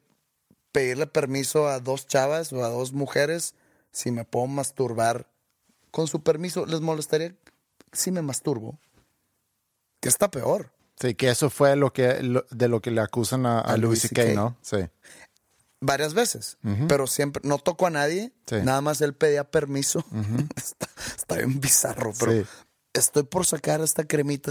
[0.72, 3.54] pedirle permiso a dos chavas o a dos mujeres
[3.92, 5.28] si me puedo masturbar
[5.92, 6.66] con su permiso.
[6.66, 7.34] ¿Les molestaría
[7.92, 8.78] si me masturbo?
[10.00, 10.72] Que está peor.
[11.00, 13.76] Sí, que eso fue lo que lo- de lo que le acusan a, a A
[13.76, 14.34] CK.
[14.34, 14.56] ¿no?
[14.62, 14.76] Sí.
[15.82, 18.56] Varias veces, pero siempre no tocó a nadie, Sí.
[18.62, 20.04] nada más él pedía permiso.
[20.56, 22.46] está, está bien bizarro, pero Sí.
[22.92, 24.50] estoy por sacar esta cremita.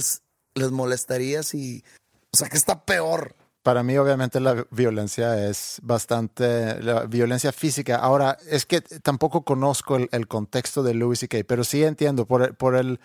[0.55, 1.83] ¿Les molestaría si.?
[2.31, 3.35] O sea, que está peor.
[3.61, 7.97] Para mí, obviamente, la violencia es bastante, la violencia física.
[7.97, 12.41] Ahora, es que tampoco conozco el, el contexto de Louis C.K., pero sí entiendo, por
[12.41, 12.99] el, por, el,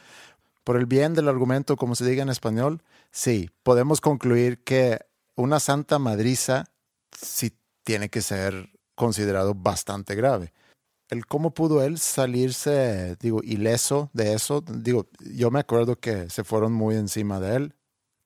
[0.63, 5.01] por el bien del argumento, como se diga en español, sí, podemos concluir que
[5.35, 6.65] una santa madriza
[7.21, 7.53] sí
[7.85, 10.53] tiene que ser considerado bastante grave.
[11.11, 16.45] El cómo pudo él salirse, digo, ileso de eso, digo, yo me acuerdo que se
[16.45, 17.75] fueron muy encima de él,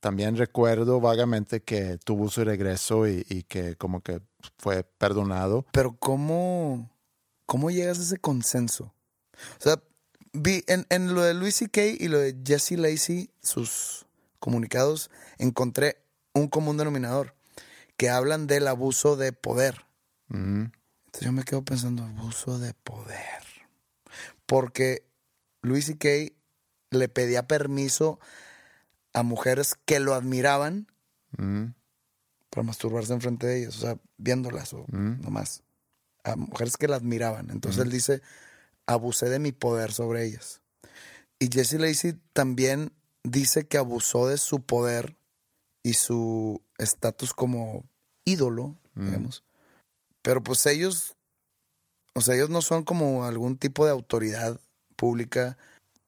[0.00, 4.20] también recuerdo vagamente que tuvo su regreso y, que como que
[4.58, 5.66] fue perdonado.
[5.72, 6.88] Pero ¿cómo,
[7.46, 8.94] cómo llegas a ese consenso?
[9.58, 9.82] O sea,
[10.32, 11.84] vi en, en lo de Louis C.K.
[11.98, 14.06] y lo de Jesse Lacey, sus
[14.38, 15.96] comunicados, encontré
[16.32, 17.34] un común denominador,
[17.98, 19.84] que hablan del abuso de poder.
[20.30, 20.70] Ujú.
[21.06, 23.42] Entonces yo me quedo pensando, abuso de poder.
[24.46, 25.06] Porque
[25.60, 26.34] Louis C.K.
[26.90, 28.18] le pedía permiso
[29.12, 30.86] a mujeres que lo admiraban
[31.36, 31.74] Ujú.
[32.50, 35.62] para masturbarse enfrente de ellos, o sea, viéndolas o nomás.
[36.24, 37.50] A mujeres que la admiraban.
[37.50, 38.22] Entonces él dice,
[38.86, 40.60] abusé de mi poder sobre ellas.
[41.40, 42.92] Y Jesse Lacey también
[43.24, 45.16] dice que abusó de su poder
[45.82, 47.87] y su estatus como
[48.28, 49.44] ídolo, digamos.
[50.22, 51.16] Pero pues ellos,
[52.14, 54.60] o sea, ellos no son como algún tipo de autoridad
[54.96, 55.56] pública,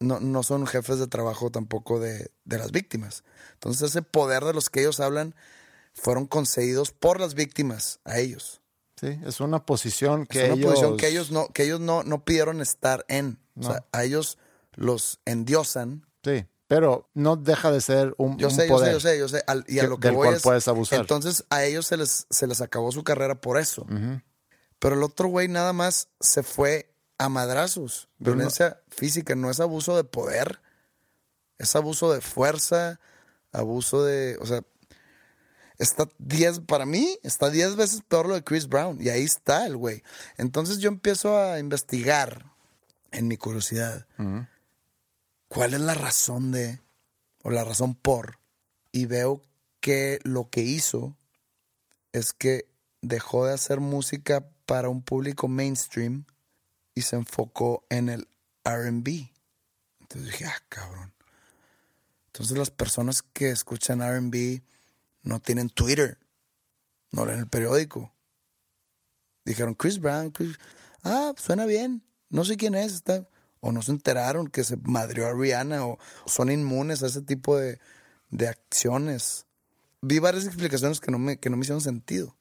[0.00, 3.24] no, no son jefes de trabajo tampoco de, de las víctimas.
[3.54, 5.34] Entonces ese poder de los que ellos hablan
[5.94, 8.60] fueron concedidos por las víctimas a ellos.
[8.96, 10.70] Sí, es una posición que es una ellos...
[10.70, 13.38] posición que ellos no, que ellos no, no pidieron estar en.
[13.58, 14.38] O sea, a ellos
[14.74, 16.06] los endiosan.
[16.22, 18.92] Sí, pero no deja de ser un, Yo un sé, yo sé, poder.
[18.92, 19.42] yo sé, yo sé.
[19.48, 21.00] Al- y a que- lo que del voy cual es, puedes abusar.
[21.00, 23.84] Entonces a ellos se les, se les acabó su carrera por eso.
[24.78, 28.08] Pero el otro güey nada más se fue a madrazos.
[28.18, 30.60] Pero no- Violencia física, no es abuso de poder.
[31.58, 33.00] Es abuso de fuerza,
[33.50, 34.38] abuso de.
[34.40, 34.62] O sea,
[35.78, 38.96] está 10, para mí, está 10 veces peor lo de Chris Brown.
[39.02, 40.04] Y ahí está el güey.
[40.36, 42.46] Entonces yo empiezo a investigar
[43.10, 44.06] en mi curiosidad.
[45.50, 46.80] ¿Cuál es la razón de,
[47.42, 48.38] o la razón por?
[48.92, 49.42] Y veo
[49.80, 51.16] que lo que hizo
[52.12, 52.68] es que
[53.02, 56.24] dejó de hacer música para un público mainstream
[56.94, 58.28] y se enfocó en el
[58.64, 59.28] RB.
[60.00, 61.12] Entonces dije, ah, cabrón.
[62.26, 64.62] Entonces las personas que escuchan RB
[65.22, 66.18] no tienen Twitter,
[67.10, 68.14] no leen el periódico.
[69.44, 70.58] Dijeron, Chris Brown, Chris-
[71.02, 73.26] ah, suena bien, no sé quién es, está...
[73.60, 77.56] o no se enteraron que se madrió a Rihanna, o son inmunes a ese tipo
[77.56, 77.78] de,
[78.30, 79.46] de acciones.
[80.02, 82.36] Vi varias explicaciones que no, me, que no me hicieron sentido.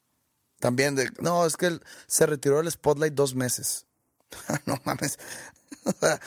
[0.60, 3.86] También de, no, es que él se retiró del spotlight dos meses.
[4.66, 5.18] no mames.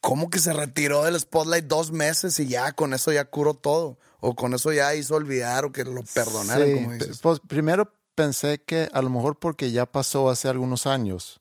[0.00, 3.98] ¿Cómo que se retiró del spotlight dos meses y ya con eso ya curó todo?
[4.20, 7.18] O con eso ya hizo olvidar o que lo perdonaran, Sí, como dices.
[7.20, 11.40] pues primero pensé que a lo mejor porque ya pasó hace algunos años,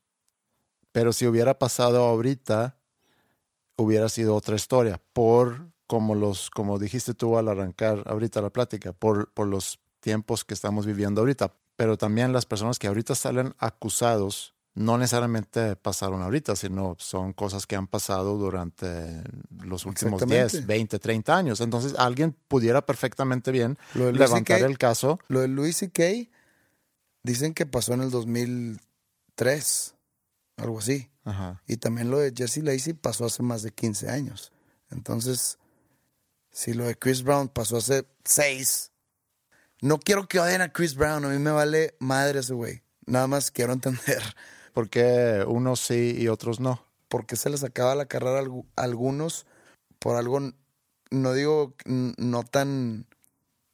[0.92, 2.78] pero si hubiera pasado ahorita,
[3.84, 8.94] hubiera sido otra historia, por como los, como dijiste tú al arrancar ahorita la plática,
[8.94, 11.54] por, por los tiempos que estamos viviendo ahorita.
[11.76, 17.66] Pero también las personas que ahorita salen acusados no necesariamente pasaron ahorita, sino son cosas
[17.66, 19.24] que han pasado durante
[19.64, 20.58] los últimos Exactamente.
[20.58, 21.62] 10, 20, 30 años.
[21.62, 26.30] Entonces alguien pudiera perfectamente bien Luis levantar el caso Lo de Louis C.K.
[27.24, 29.96] dicen que pasó en el 2003,
[30.60, 31.10] algo así.
[31.26, 31.62] Ajá.
[31.68, 34.52] Y también lo de Jesse Lacey pasó hace más de 15 años.
[34.92, 35.58] Entonces,
[36.52, 38.92] si lo de Chris Brown pasó hace 6,
[39.82, 42.82] no quiero que odien a Chris Brown, a mí me vale madre ese güey.
[43.06, 44.22] Nada más quiero entender
[44.74, 46.86] Porque unos sí y otros no.
[47.08, 49.46] por qué se les acaba la carrera a algu- a algunos
[49.98, 50.40] por algo,
[51.12, 53.08] no digo no tan,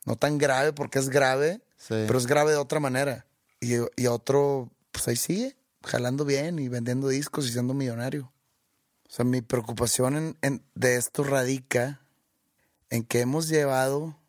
[0.05, 1.93] no tan grave, porque es grave, Sí.
[2.07, 3.25] pero es grave de otra manera.
[3.59, 8.31] Y, y otro, pues ahí sigue, jalando bien y vendiendo discos y siendo millonario.
[9.07, 12.01] O sea, mi preocupación en- en- de esto radica
[12.89, 14.19] en que hemos llevado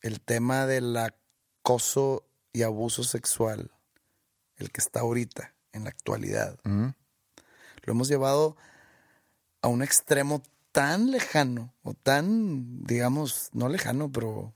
[0.00, 3.70] el tema del acoso y abuso sexual,
[4.56, 6.92] el que está ahorita, en la actualidad, Ujú.
[7.84, 8.56] lo hemos llevado
[9.62, 10.42] a un extremo
[10.72, 14.54] tan lejano, o tan, digamos, no lejano, pero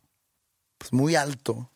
[0.78, 1.70] pues muy alto,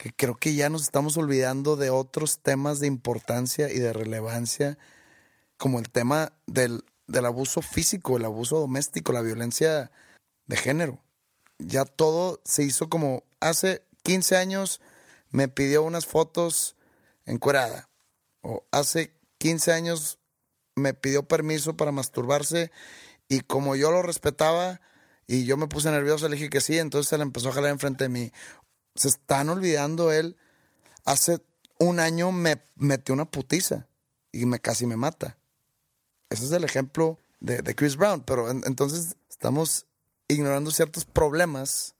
[0.00, 4.78] que creo que ya nos estamos olvidando de otros temas de importancia y de relevancia,
[5.58, 9.90] como el tema del, del abuso físico, el abuso doméstico, la violencia
[10.46, 11.00] de género.
[11.58, 14.80] Ya todo se hizo como hace 15 años
[15.28, 16.76] me pidió unas fotos
[17.26, 17.90] encuerada.
[18.40, 20.18] O hace 15 años
[20.76, 22.72] me pidió permiso para masturbarse
[23.28, 24.80] y como yo lo respetaba
[25.26, 28.02] y yo me puse nervioso, le dije que sí, entonces él empezó a jalar enfrente
[28.02, 28.32] de mí.
[28.94, 30.36] Se están olvidando él.
[31.04, 31.40] Hace
[31.78, 33.86] un año me metió una putiza
[34.32, 35.36] y me casi me mata.
[36.28, 39.86] Ese es el ejemplo de, de Chris Brown, pero en- entonces estamos
[40.28, 41.94] ignorando ciertos problemas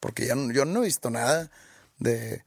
[0.00, 1.50] porque ya no- yo no he visto nada
[1.98, 2.44] de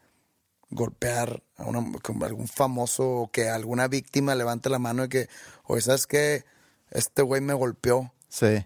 [0.69, 5.27] golpear a una, como algún famoso o que alguna víctima levante la mano y que,
[5.65, 6.45] oye, ¿sabes qué?
[6.91, 8.13] Este güey me golpeó.
[8.29, 8.65] Sí.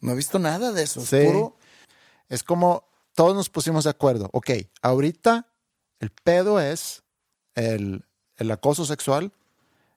[0.00, 1.00] No he visto nada de eso.
[1.00, 1.16] Sí.
[1.16, 1.56] Es puro
[2.28, 2.84] Es como
[3.16, 4.28] todos nos pusimos de acuerdo.
[4.32, 4.50] Ok,
[4.82, 5.48] ahorita
[5.98, 7.02] el pedo es
[7.54, 8.04] el,
[8.36, 9.32] el acoso sexual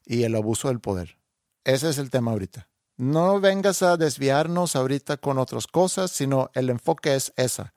[0.06, 1.20] y el abuso del poder.
[1.66, 2.70] Ese es el tema ahorita.
[2.96, 7.74] No vengas a desviarnos ahorita con otras cosas, sino el enfoque es esa.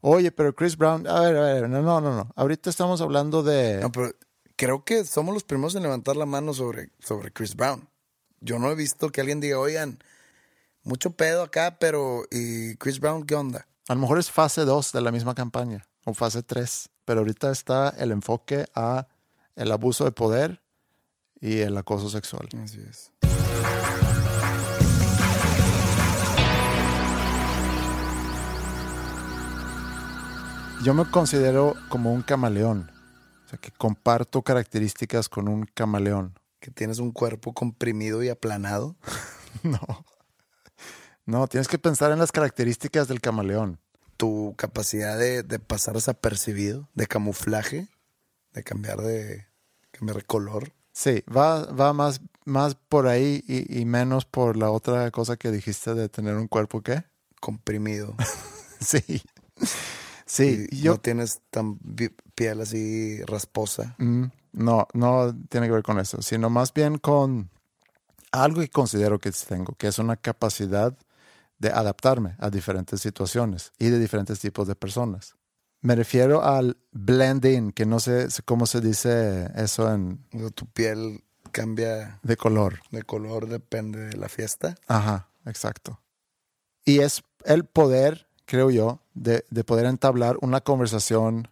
[0.00, 2.32] Oye, pero Chris Brown, a ver, a ver, no, no, no, no.
[2.34, 3.80] Ahorita estamos hablando de...
[3.80, 4.12] No, pero
[4.56, 7.88] creo que somos los primeros en levantar la mano sobre, sobre Chris Brown.
[8.40, 9.98] Yo no he visto que alguien diga, oigan,
[10.82, 13.68] mucho pedo acá, pero ¿y Chris Brown qué onda?
[13.88, 17.52] A lo mejor es fase 2 de la misma campaña o fase 3, pero ahorita
[17.52, 19.06] está el enfoque a
[19.54, 20.60] el abuso de poder
[21.40, 22.48] y el acoso sexual.
[22.64, 23.12] Así es.
[30.82, 32.90] Yo me considero como un camaleón,
[33.44, 36.34] o sea que comparto características con un camaleón.
[36.58, 38.96] Que tienes un cuerpo comprimido y aplanado.
[39.62, 39.80] No.
[41.26, 43.78] No, tienes que pensar en las características del camaleón.
[44.16, 47.88] Tu capacidad de, de pasar desapercibido, de camuflaje,
[48.54, 49.46] de cambiar de,
[49.90, 50.72] cambiar de color.
[50.92, 55.50] Sí, va, va más, más por ahí y, y menos por la otra cosa que
[55.50, 57.04] dijiste de tener un cuerpo, ¿qué?
[57.40, 58.14] comprimido.
[58.78, 59.22] Sí.
[60.26, 61.78] Sí, y yo no tienes tan
[62.34, 63.94] piel así rasposa.
[63.96, 67.48] Mm, no, no tiene que ver con eso, sino más bien con
[68.32, 70.94] algo que considero que tengo, que es una capacidad
[71.58, 75.36] de adaptarme a diferentes situaciones y de diferentes tipos de personas.
[75.80, 82.18] Me refiero al blending, que no sé cómo se dice eso en tu piel cambia
[82.22, 82.80] de color.
[82.90, 84.74] de color, depende de la fiesta.
[84.88, 86.00] Ajá, exacto.
[86.84, 91.48] Y es el poder, creo yo, de, de poder entablar una conversación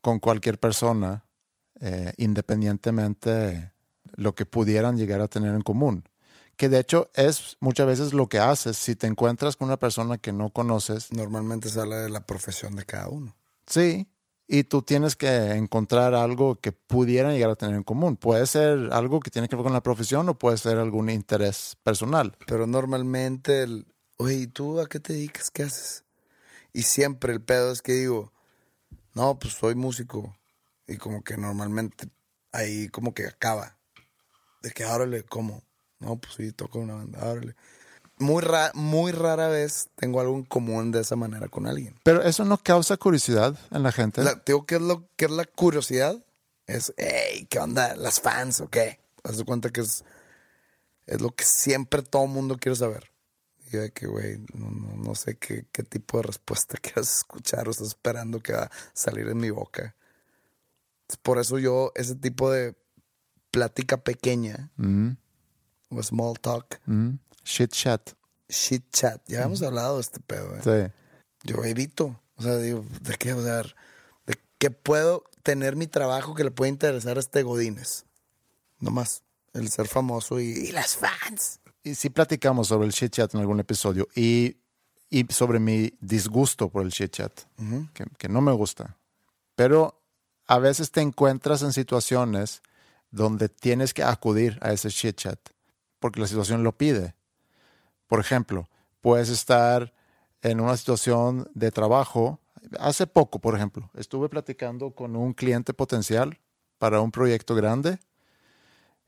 [0.00, 1.24] con cualquier persona,
[1.80, 3.72] eh, independientemente
[4.14, 6.04] lo que pudieran llegar a tener en común.
[6.60, 8.76] Que de hecho es muchas veces lo que haces.
[8.76, 12.76] Si te encuentras con una persona que no conoces, Normalmente se habla de la profesión
[12.76, 13.34] de cada uno.
[13.66, 14.06] sí,
[14.46, 18.18] y tú tienes que encontrar algo que pudieran llegar a tener en común.
[18.18, 21.78] Puede ser algo que tiene que ver con la profesión o puede ser algún interés
[21.82, 22.36] personal.
[22.46, 23.86] Pero normalmente, el,
[24.18, 25.50] oye, ¿y tú a qué te dedicas?
[25.50, 26.04] ¿Qué haces?
[26.74, 28.34] Y siempre el pedo es que digo,
[29.14, 30.36] no, pues soy músico.
[30.86, 32.10] Y como que normalmente
[32.52, 33.78] ahí como que acaba.
[34.60, 35.62] De que, órale, ¿cómo?
[36.00, 37.54] No, pues sí, toco una banda, órale.
[38.18, 41.94] Muy, ra muy rara vez tengo algo en común de esa manera con alguien.
[42.02, 44.22] Pero eso no causa curiosidad en la gente.
[44.22, 46.22] La, digo, ¿qué es, lo, ¿qué es la curiosidad?
[46.66, 47.94] Es, hey, ¿qué onda?
[47.96, 49.00] ¿Las fans o qué?
[49.24, 50.04] Haz de cuenta que es,
[51.06, 53.10] es lo que siempre todo mundo quiere saber.
[53.72, 57.68] Y de que, güey, no, no, no sé qué, qué tipo de respuesta quieras escuchar
[57.68, 59.94] o estás esperando que va a salir en mi boca.
[61.22, 62.74] Por eso yo, ese tipo de
[63.50, 65.10] plática pequeña Mm,
[65.90, 67.18] o small talk, mm.
[67.44, 68.10] Shit chat.
[68.48, 70.92] shit chat, ya hemos hablado de este pedo, ¿eh?
[71.42, 71.48] Sí.
[71.48, 72.20] yo evito.
[72.36, 73.32] O sea, digo, ¿de qué?
[73.34, 73.62] O sea,
[74.26, 78.04] ¿de qué puedo tener mi trabajo que le puede interesar a este Godínez?
[78.78, 79.22] No más.
[79.52, 81.60] El ser famoso y, y las fans.
[81.82, 84.56] Y sí platicamos sobre el shit chat en algún episodio y,
[85.10, 87.32] y sobre mi disgusto por el shit chat,
[87.94, 88.96] que, que no me gusta.
[89.56, 90.00] Pero
[90.46, 92.62] a veces te encuentras en situaciones
[93.10, 95.38] donde tienes que acudir a ese shit chat
[96.00, 97.14] porque la situación lo pide.
[98.08, 98.68] Por ejemplo,
[99.00, 99.92] puedes estar
[100.42, 102.40] en una situación de trabajo.
[102.78, 106.38] Hace poco, por ejemplo, estuve platicando con un cliente potencial
[106.78, 107.98] para un proyecto grande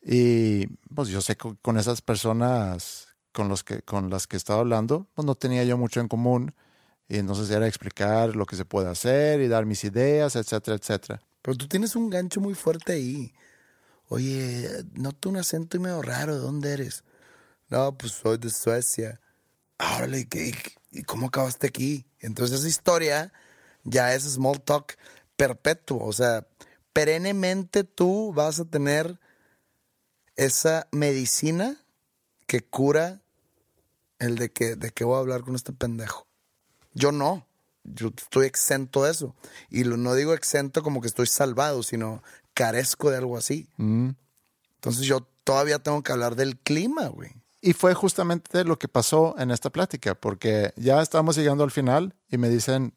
[0.02, 4.60] y pues yo sé que con esas personas con, los que, con las que estaba
[4.60, 6.54] hablando, pues no tenía yo mucho en común.
[7.08, 11.20] Y entonces era explicar lo que se puede hacer y dar mis ideas, etcétera, etcétera.
[11.42, 13.32] Pero tú tienes un gancho muy fuerte ahí.
[14.12, 16.34] Oye, noto un acento medio raro.
[16.34, 17.02] ¿De dónde eres?
[17.70, 19.22] No, pues soy de Suecia.
[19.78, 20.52] Órale, ¿y,
[20.90, 22.04] y cómo acabaste aquí?
[22.20, 23.32] Entonces esa historia
[23.84, 24.98] ya es small talk
[25.34, 26.04] perpetuo.
[26.04, 26.46] O sea,
[26.92, 29.18] perennemente tú vas a tener
[30.36, 31.82] esa medicina
[32.46, 33.22] que cura
[34.18, 36.26] el de que, de que voy a hablar con este pendejo.
[36.92, 37.46] Yo no.
[37.84, 39.34] Yo estoy exento de eso.
[39.70, 42.22] Y no digo exento como que estoy salvado, sino
[42.54, 43.68] carezco de algo así.
[43.78, 47.30] Entonces yo todavía tengo que hablar del clima, güey.
[47.60, 52.14] Y fue justamente lo que pasó en esta plática, porque ya estamos llegando al final
[52.28, 52.94] y me dicen,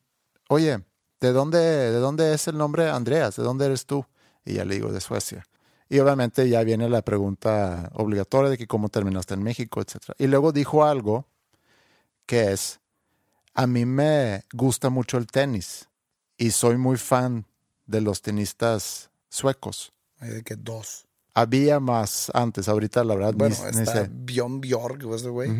[0.49, 0.83] oye,
[1.19, 3.35] ¿de dónde, ¿de dónde es el nombre Andreas?
[3.35, 4.05] ¿De dónde eres tú?
[4.43, 5.45] Y ya le digo, de Suecia.
[5.87, 10.15] Y obviamente ya viene la pregunta obligatoria de que cómo terminaste en México, etc.
[10.17, 11.27] Y luego dijo algo
[12.25, 12.79] que es,
[13.53, 15.87] a mí me gusta mucho el tenis
[16.37, 17.45] y soy muy fan
[17.85, 19.93] de los tenistas suecos.
[20.19, 21.05] Hay de que dos.
[21.33, 24.09] Había más antes, ahorita la verdad Bueno, ni- ni está sé.
[24.11, 24.61] Bjorn
[25.13, 25.51] ese güey.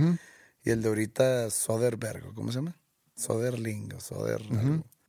[0.63, 2.77] Y el de ahorita Soderberg, ¿cómo se llama?
[3.15, 4.41] Soderling o Soder.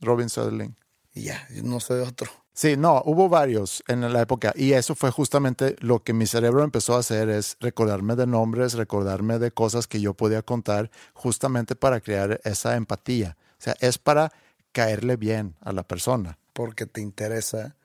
[0.01, 0.77] Robin Soderling.
[1.15, 2.31] Y ya, yo no sé de otro.
[2.53, 6.65] Sí, no, hubo varios en la época y eso fue justamente lo que mi cerebro
[6.65, 11.77] empezó a hacer es recordarme de nombres, recordarme de cosas que yo podía contar justamente
[11.77, 13.37] para crear esa empatía.
[13.53, 14.33] O sea, es para
[14.73, 16.39] caerle bien a la persona.
[16.55, 17.77] Porque te interesa,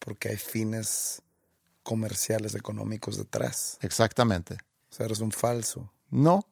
[0.00, 1.22] porque hay fines
[1.84, 3.78] comerciales, económicos detrás.
[3.80, 4.54] Exactamente.
[4.90, 5.92] O sea, eres un falso.
[6.10, 6.44] No,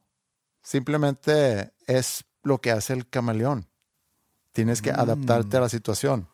[0.62, 3.68] simplemente es lo que hace el camaleón.
[4.52, 6.28] Tienes que adaptarte a la situación.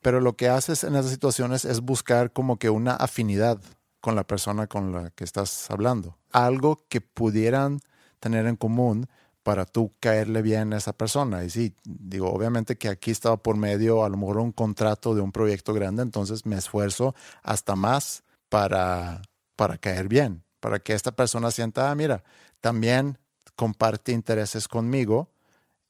[0.00, 3.60] Pero lo que haces en esas situaciones es buscar como que una afinidad
[4.00, 6.18] con la persona con la que estás hablando.
[6.30, 7.80] Algo que pudieran
[8.20, 9.08] tener en común
[9.44, 11.44] para tú caerle bien a esa persona.
[11.44, 15.20] Y sí, digo, obviamente que aquí estaba por medio a lo mejor un contrato de
[15.20, 19.22] un proyecto grande, entonces me esfuerzo hasta más para,
[19.54, 22.24] para caer bien, para que esta persona sienta, ah, mira,
[22.60, 23.18] también
[23.54, 25.28] comparte intereses conmigo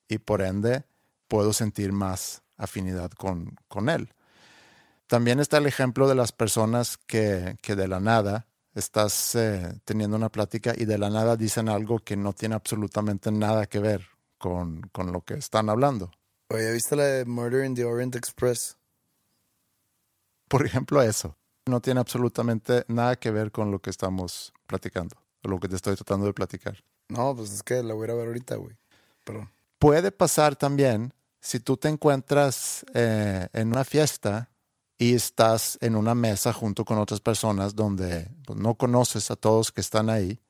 [0.08, 0.84] y por ende
[1.28, 4.12] puedo sentir más afinidad con, con él.
[5.06, 10.16] También está el ejemplo de las personas que, que de la nada estás eh, teniendo
[10.16, 14.06] una plática y de la nada dicen algo que no tiene absolutamente nada que ver
[14.38, 16.10] con, con lo que están hablando.
[16.48, 18.76] Oye, ¿viste la de Murder in the Orient Express?
[20.48, 21.36] Por ejemplo, eso.
[21.66, 25.76] No tiene absolutamente nada que ver con lo que estamos platicando, o lo que te
[25.76, 26.76] estoy tratando de platicar.
[27.08, 28.76] No, pues es que la voy a ver ahorita, güey.
[29.24, 29.50] Perdón.
[29.78, 34.50] Puede pasar también si tú te encuentras eh, en una fiesta
[34.98, 39.72] y estás en una mesa junto con otras personas donde pues, no conoces a todos
[39.72, 40.40] que están ahí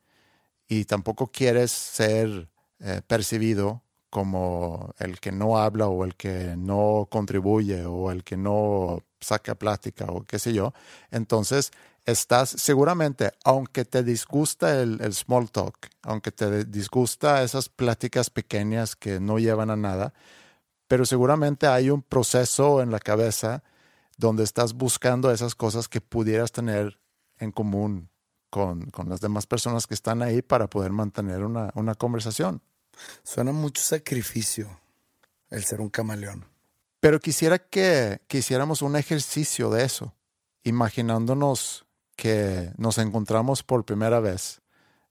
[0.69, 2.49] y tampoco quieres ser
[2.81, 8.37] eh, percibido como el que no habla o el que no contribuye o el que
[8.37, 10.73] no saca plática o qué sé yo.
[11.11, 11.73] Entonces,
[12.05, 18.95] estás seguramente, aunque te disgusta el, el, small talk, aunque te disgusta esas pláticas pequeñas
[18.95, 20.15] que no llevan a nada,
[20.87, 23.65] pero seguramente hay un proceso en la cabeza
[24.17, 27.01] donde estás buscando esas cosas que pudieras tener
[27.39, 28.11] en común
[28.51, 32.63] con, con las demás personas que están ahí para poder mantener una, una conversación.
[33.23, 34.81] Suena mucho sacrificio
[35.51, 36.47] el ser un camaleón.
[37.01, 40.15] Pero quisiera que, que hiciéramos un ejercicio de eso,
[40.63, 41.85] imaginándonos
[42.17, 44.63] que nos encontramos por primera vez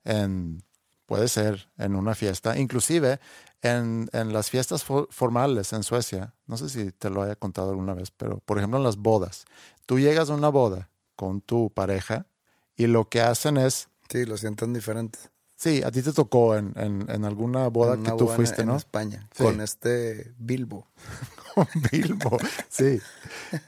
[0.04, 0.64] en,
[1.06, 3.20] puede ser, en una fiesta, inclusive
[3.64, 6.36] en, en las fiestas formales en Suecia.
[6.46, 9.46] No sé si te lo haya contado alguna vez, pero por ejemplo en las bodas.
[9.86, 12.28] Tú llegas a una boda con tu pareja
[12.76, 13.90] y lo que hacen es...
[14.10, 15.18] Sí, lo sienten diferente.
[15.56, 18.74] Sí, a ti te tocó en, en, en alguna boda que tú fuiste, ¿no?
[18.74, 19.44] En España, sí.
[19.44, 20.90] con este Bilbo.
[21.56, 22.38] con Bilbo,
[22.68, 23.00] sí.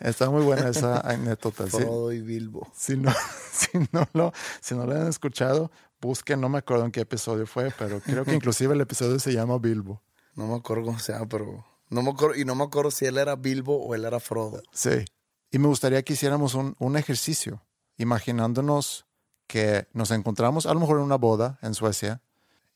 [0.01, 1.67] Está muy buena esa anécdota.
[1.67, 2.67] Frodo y Bilbo.
[2.75, 3.13] Si no,
[3.53, 5.71] si, no lo, si no lo han escuchado,
[6.06, 9.34] busquen, no me acuerdo en qué episodio fue, pero creo que inclusive el episodio se
[9.34, 10.01] llama Bilbo.
[10.36, 13.06] No me acuerdo cómo se llama, pero no me acuerdo, y no me acuerdo si
[13.06, 14.62] él era Bilbo o él era Frodo.
[14.72, 15.06] Sí.
[15.51, 17.62] Y me gustaría que hiciéramos un, un ejercicio,
[17.97, 19.06] imaginándonos
[19.47, 22.22] que nos encontramos a lo mejor en una boda en Suecia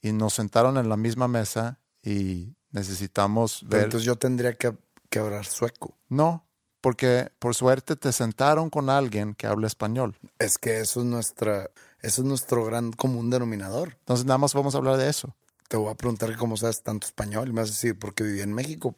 [0.01, 3.83] y nos sentaron en la misma mesa y necesitamos Pero ver...
[3.85, 4.75] entonces yo tendría que,
[5.09, 5.97] que hablar sueco.
[6.07, 6.45] No,
[6.81, 10.15] porque por suerte te sentaron con alguien que habla español.
[10.37, 11.69] Es que eso es nuestra,
[12.01, 13.95] eso es nuestro gran común denominador.
[13.99, 15.35] Entonces nada más vamos a hablar de eso.
[15.67, 18.41] Te voy a preguntar cómo sabes tanto español y me vas a decir, porque viví
[18.41, 18.95] en México.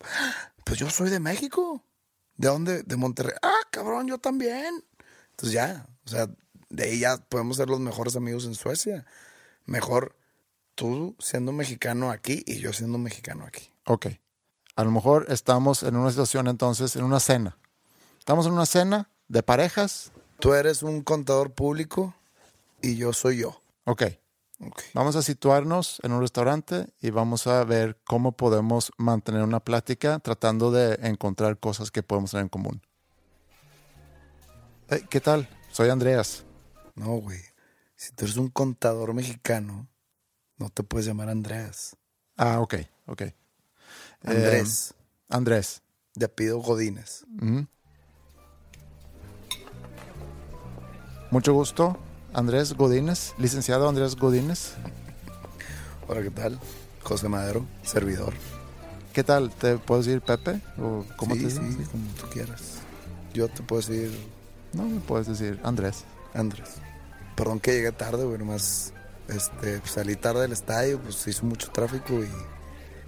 [0.63, 1.83] Pues yo soy de México.
[2.37, 2.83] ¿De dónde?
[2.83, 3.35] De Monterrey.
[3.41, 4.83] Ah, cabrón, yo también.
[5.31, 6.29] Entonces ya, o sea,
[6.69, 9.05] de ahí ya podemos ser los mejores amigos en Suecia.
[9.65, 10.15] Mejor
[10.75, 13.69] tú siendo mexicano aquí y yo siendo mexicano aquí.
[13.85, 14.07] Ok.
[14.75, 17.57] A lo mejor estamos en una situación entonces, en una cena.
[18.19, 20.11] Estamos en una cena de parejas.
[20.39, 22.15] Tú eres un contador público
[22.81, 23.61] y yo soy yo.
[23.85, 24.03] Ok.
[24.59, 24.85] okay.
[24.93, 30.19] Vamos a situarnos en un restaurante y vamos a ver cómo podemos mantener una plática
[30.19, 32.81] tratando de encontrar cosas que podemos tener en común.
[34.89, 35.47] Hey, ¿Qué tal?
[35.71, 36.43] Soy Andreas.
[36.95, 37.39] No, güey.
[37.95, 39.87] Si tú eres un contador mexicano,
[40.57, 41.95] no te puedes llamar Andreas.
[42.35, 42.75] Ah, ok,
[43.05, 43.23] ok.
[44.23, 44.91] Andrés.
[44.91, 45.81] Eh, Andrés.
[46.15, 47.25] De apellido Godínez.
[51.29, 51.97] Mucho gusto.
[52.33, 54.73] Andrés Godínez, licenciado Andrés Godínez.
[56.07, 56.59] Hola, ¿qué tal?
[57.03, 58.33] José Madero, servidor.
[59.13, 59.51] ¿Qué tal?
[59.51, 60.61] ¿Te puedo decir Pepe?
[60.79, 61.89] ¿O cómo sí, te sí, dices?
[61.89, 62.79] como tú quieras.
[63.33, 64.11] Yo te puedo decir
[64.73, 66.05] No, me puedes decir Andrés.
[66.33, 66.69] Andrés.
[67.35, 68.93] Perdón que llegué tarde, güey, nomás
[69.27, 72.29] este, salí tarde del estadio, pues hizo mucho tráfico y...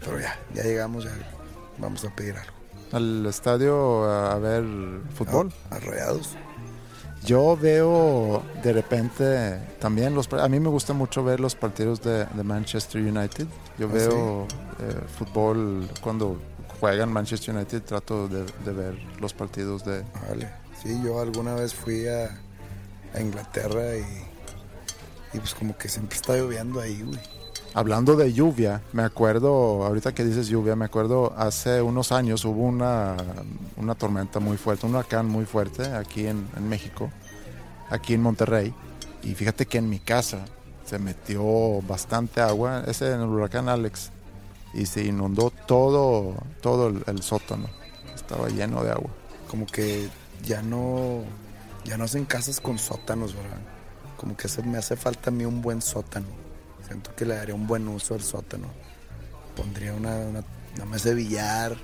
[0.01, 1.11] Pero ya, ya llegamos, ya
[1.77, 2.53] vamos a pedir algo.
[2.91, 4.65] ¿Al estadio a ver
[5.15, 5.53] fútbol?
[5.69, 6.35] ¿A, a Rayados?
[7.25, 10.31] Yo veo de repente también los...
[10.33, 13.47] A mí me gusta mucho ver los partidos de, de Manchester United.
[13.77, 14.47] Yo ¿Ah, veo
[14.79, 16.37] eh, fútbol cuando
[16.79, 20.03] juegan Manchester United, trato de, de ver los partidos de...
[20.27, 20.49] Vale.
[20.81, 22.37] Sí, yo alguna vez fui a,
[23.13, 24.05] a Inglaterra y,
[25.33, 27.19] y pues como que siempre está lloviendo ahí, güey.
[27.75, 32.61] Hablando de lluvia, me acuerdo, ahorita que dices lluvia, me acuerdo hace unos años hubo
[32.61, 33.17] una,
[33.77, 37.09] una tormenta muy fuerte, un huracán muy fuerte aquí en, en, México,
[37.89, 38.71] aquí en Monterrey.
[39.23, 40.45] Y fíjate que en mi casa
[40.85, 44.11] se metió bastante agua, ese en el huracán Alex,
[44.75, 47.69] y se inundó todo, todo el, el sótano.
[48.13, 49.09] Estaba lleno de agua.
[49.49, 50.09] Como que
[50.45, 51.23] ya no,
[51.85, 53.57] ya no hacen casas con sótanos, ¿verdad?
[54.17, 56.42] Como que se, me hace falta a mí un buen sótano.
[56.87, 58.67] Siento que le daría un buen uso al sótano.
[59.55, 60.43] Pondría una, una,
[60.75, 61.75] una mesa de billar,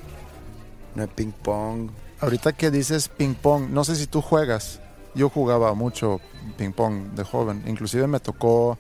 [0.96, 1.90] una de ping pong.
[2.20, 4.82] Ahorita que dices ping pong, no sé si tú juegas.
[5.16, 6.20] Yo jugaba mucho
[6.58, 7.64] ping pong de joven.
[7.68, 8.78] Inclusive me tocó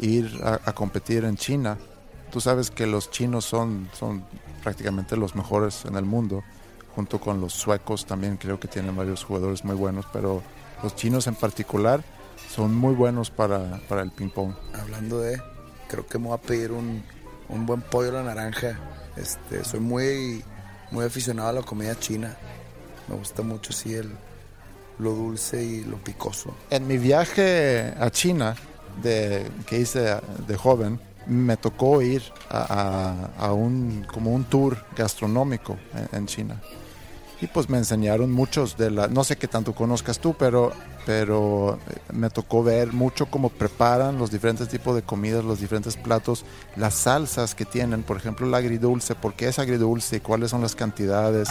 [0.00, 1.78] ir a, a competir en China.
[2.30, 4.24] Tú sabes que los chinos son, son
[4.62, 6.42] prácticamente los mejores en el mundo.
[6.94, 10.06] Junto con los suecos también creo que tienen varios jugadores muy buenos.
[10.12, 10.42] Pero
[10.82, 12.02] los chinos en particular
[12.48, 14.54] son muy buenos para, para el ping pong.
[14.74, 15.40] Hablando de,
[15.90, 17.02] creo que me voy a pedir un,
[17.48, 18.78] un buen pollo a la naranja.
[19.16, 20.44] Este, soy muy,
[20.90, 22.36] muy aficionado a la comida china.
[23.08, 24.10] Me gusta mucho así el,
[24.98, 26.54] lo dulce y lo picoso.
[26.70, 28.54] En mi viaje a China
[29.02, 30.16] de, que hice
[30.46, 36.26] de joven, me tocó ir a, a, a un, como un tour gastronómico en, en
[36.26, 36.60] China.
[37.40, 40.72] Y pues me enseñaron muchos de la, no sé qué tanto conozcas tú, pero,
[41.06, 45.96] pero eh, me tocó ver mucho cómo preparan los diferentes tipos de comidas, los diferentes
[45.96, 46.44] platos,
[46.76, 50.60] las salsas que tienen, por ejemplo el agridulce, por qué es agridulce y cuáles son
[50.60, 51.48] las cantidades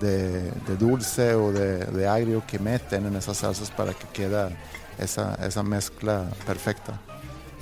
[0.00, 4.50] de, dulce o de, de, agrio que meten en esas salsas para que queda
[4.98, 7.00] esa, esa mezcla perfecta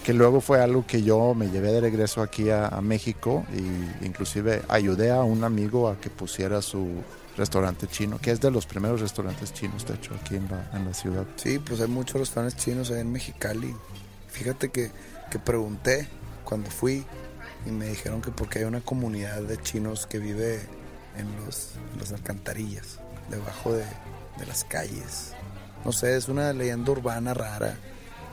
[0.05, 4.63] que luego fue algo que yo me llevé de regreso aquí a, México y inclusive
[4.69, 6.89] ayudé a un amigo a que pusiera su
[7.37, 10.87] restaurante chino, que es de los primeros restaurantes chinos, de hecho, aquí en la, en
[10.87, 11.27] la ciudad.
[11.37, 13.75] Sí, pues hay muchos restaurantes chinos ahí en Mexicali.
[14.29, 14.91] Fíjate que,
[15.31, 16.09] que pregunté
[16.45, 17.05] cuando fui
[17.67, 20.61] y me dijeron que porque hay una comunidad de chinos que vive
[21.17, 23.85] en, los, las alcantarillas, debajo de,
[24.39, 25.35] de las calles.
[25.85, 27.77] No sé, es una leyenda urbana rara.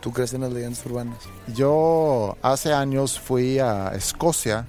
[0.01, 1.17] ¿Tú crees en las leyendas urbanas?
[1.53, 4.67] Yo hace años fui a Escocia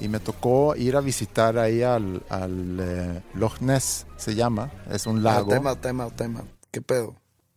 [0.00, 5.06] y me tocó ir a visitar ahí al, al eh, Loch Ness, se llama, es
[5.06, 5.50] un lago.
[5.50, 6.44] Ah, tema, tema, tema.
[6.70, 7.08] ¿Qué pedo?
[7.08, 7.16] O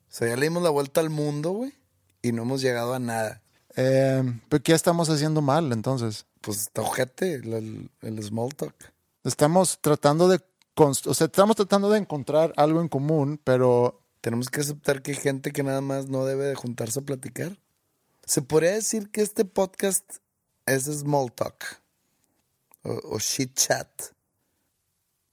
[0.10, 1.74] sea, ya le dimos la vuelta al mundo, güey,
[2.22, 3.42] y no hemos llegado a nada.
[3.76, 6.26] Eh, ¿Pero qué estamos haciendo mal entonces?
[6.42, 8.76] Pues está ojete el, el small talk.
[9.24, 10.42] Estamos tratando de,
[10.76, 15.18] o sea, estamos tratando de encontrar algo en común, pero tenemos que aceptar que hay
[15.18, 17.60] gente que nada más no debe de juntarse a platicar.
[18.26, 20.20] Se podría decir que este podcast
[20.66, 21.82] es small talk,
[22.84, 23.90] o, o shit chat,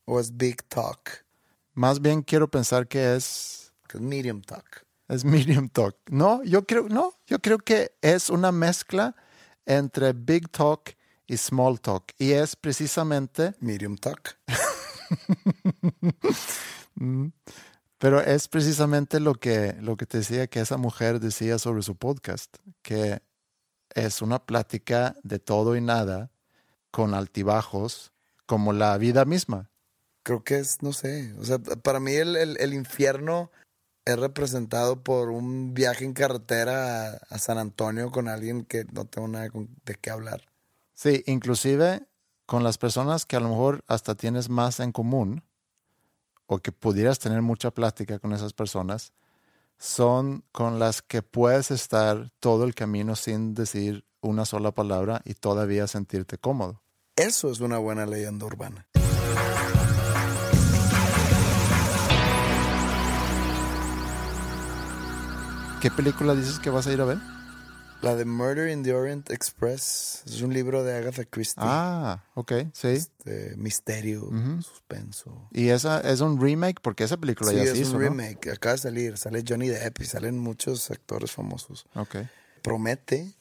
[0.06, 1.24] o es big talk.
[1.72, 3.72] Más bien quiero pensar que es...
[3.86, 4.84] Que es medium talk.
[5.06, 5.96] Es medium talk.
[6.08, 9.14] No, yo creo, no, yo creo que es una mezcla
[9.66, 10.96] entre big talk
[11.28, 12.12] y small talk.
[12.18, 13.54] Y es precisamente...
[13.60, 14.36] Medium talk.
[16.96, 17.28] mm.
[18.00, 21.96] Pero es precisamente lo que, lo que te decía que esa mujer decía sobre su
[21.96, 23.20] podcast, que
[23.94, 26.30] es una plática de todo y nada,
[26.90, 28.12] con altibajos,
[28.46, 29.68] como la vida misma.
[30.22, 33.50] Creo que es, no sé, o sea, para mí el, el, el infierno
[34.06, 39.04] es representado por un viaje en carretera a, a, San Antonio con alguien que no
[39.04, 40.46] tengo nada con, de qué hablar.
[40.94, 42.06] Sí, inclusive
[42.46, 45.44] con las personas que a lo mejor hasta tienes más en común
[46.52, 49.12] o que pudieras tener mucha plática con esas personas,
[49.78, 55.34] son con las que puedes estar todo el camino sin decir una sola palabra y
[55.34, 56.82] todavía sentirte cómodo.
[57.14, 58.88] Eso es una buena leyenda urbana.
[65.80, 67.18] ¿Qué película dices que vas a ir a ver?
[68.02, 70.22] La de Murder in the Orient Express.
[70.24, 71.62] Es un libro de Agatha Christie.
[71.62, 72.88] Ah, ok, sí.
[72.88, 74.62] Este, misterio, uh -huh.
[74.62, 75.48] suspenso.
[75.52, 76.80] ¿Y esa es un remake?
[76.80, 78.08] Porque esa película sí, ya es se hizo, un ¿no?
[78.08, 78.52] remake.
[78.52, 79.18] Acaba de salir.
[79.18, 81.84] Sale Johnny Depp y salen muchos actores famosos.
[81.94, 82.16] Ok.
[82.62, 83.34] Promete,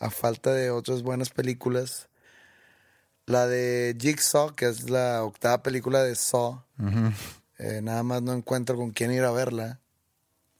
[0.00, 2.08] a falta de otras buenas películas,
[3.26, 6.64] la de Jigsaw, que es la octava película de Saw.
[6.78, 7.12] Uh -huh.
[7.58, 9.78] eh, nada más no encuentro con quién ir a verla.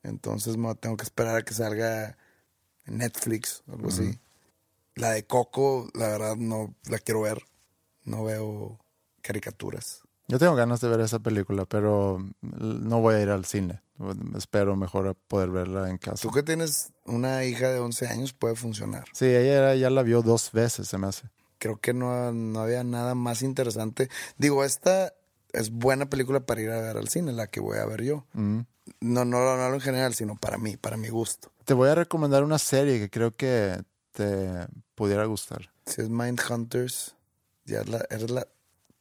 [0.05, 2.17] Entonces me tengo que esperar a que salga
[2.87, 3.93] en Netflix algo uh -huh.
[3.93, 4.19] así.
[4.95, 7.43] La de Coco, la verdad, no la quiero ver.
[8.05, 8.79] No veo
[9.23, 10.03] caricaturas.
[10.29, 13.83] Yo tengo ganas de ver esa película, pero no voy a ir al cine.
[14.37, 16.23] Espero mejor poder verla en casa.
[16.23, 19.05] Tú que tienes una hija de 11 años, puede funcionar.
[19.13, 21.29] Sí, ella ya la vio dos veces, se me hace.
[21.59, 24.09] Creo que no, no había nada más interesante.
[24.37, 25.13] Digo, esta
[25.53, 28.27] es buena película para ir a ver al cine, la que voy a ver yo.
[28.33, 28.61] Mm.
[29.01, 31.52] No, no, no, no en general, sino para mí, para mi gusto.
[31.65, 33.83] Te voy a recomendar una serie que creo que
[34.13, 35.71] te pudiera gustar.
[35.87, 37.15] Si es Mindhunters,
[37.65, 38.47] ya es la, eres la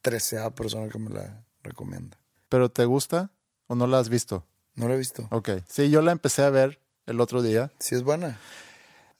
[0.00, 2.16] treceava persona que me la recomienda.
[2.48, 3.30] ¿Pero te gusta
[3.66, 4.44] o no la has visto?
[4.74, 5.28] No la he visto.
[5.30, 5.50] Ok.
[5.68, 7.72] Sí, yo la empecé a ver el otro día.
[7.78, 8.38] Sí, es buena.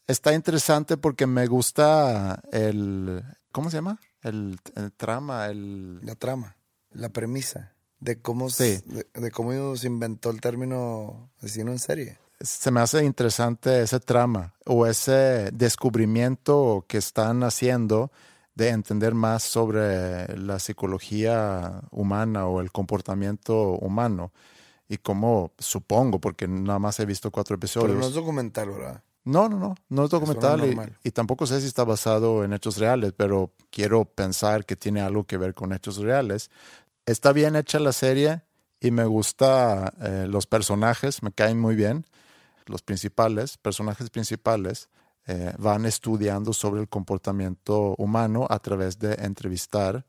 [0.07, 3.22] Está interesante porque me gusta el.
[3.53, 4.01] ¿Cómo se llama?
[4.22, 6.05] El, el trama, el.
[6.05, 6.57] La trama,
[6.90, 8.76] la premisa de cómo, sí.
[8.76, 12.18] se, de, de, cómo se inventó el término asesino en serie.
[12.43, 18.11] Se me hace interesante ese trama o ese descubrimiento que están haciendo
[18.55, 24.32] de entender más sobre la psicología humana o el comportamiento humano
[24.88, 27.93] y cómo supongo, porque nada más he visto cuatro episodios.
[27.93, 29.03] Pero no es documental, ¿verdad?
[29.24, 32.76] No, no, no, no es documental y, y, tampoco sé si está basado en hechos
[32.76, 36.51] reales, pero quiero pensar que tiene algo que ver con hechos reales.
[37.07, 38.43] Está bien hecha la serie
[38.80, 42.05] y me gusta eh, los personajes, me caen muy bien.
[42.67, 44.89] Los principales, personajes principales,
[45.27, 50.05] eh, van estudiando sobre el comportamiento humano a través de entrevistar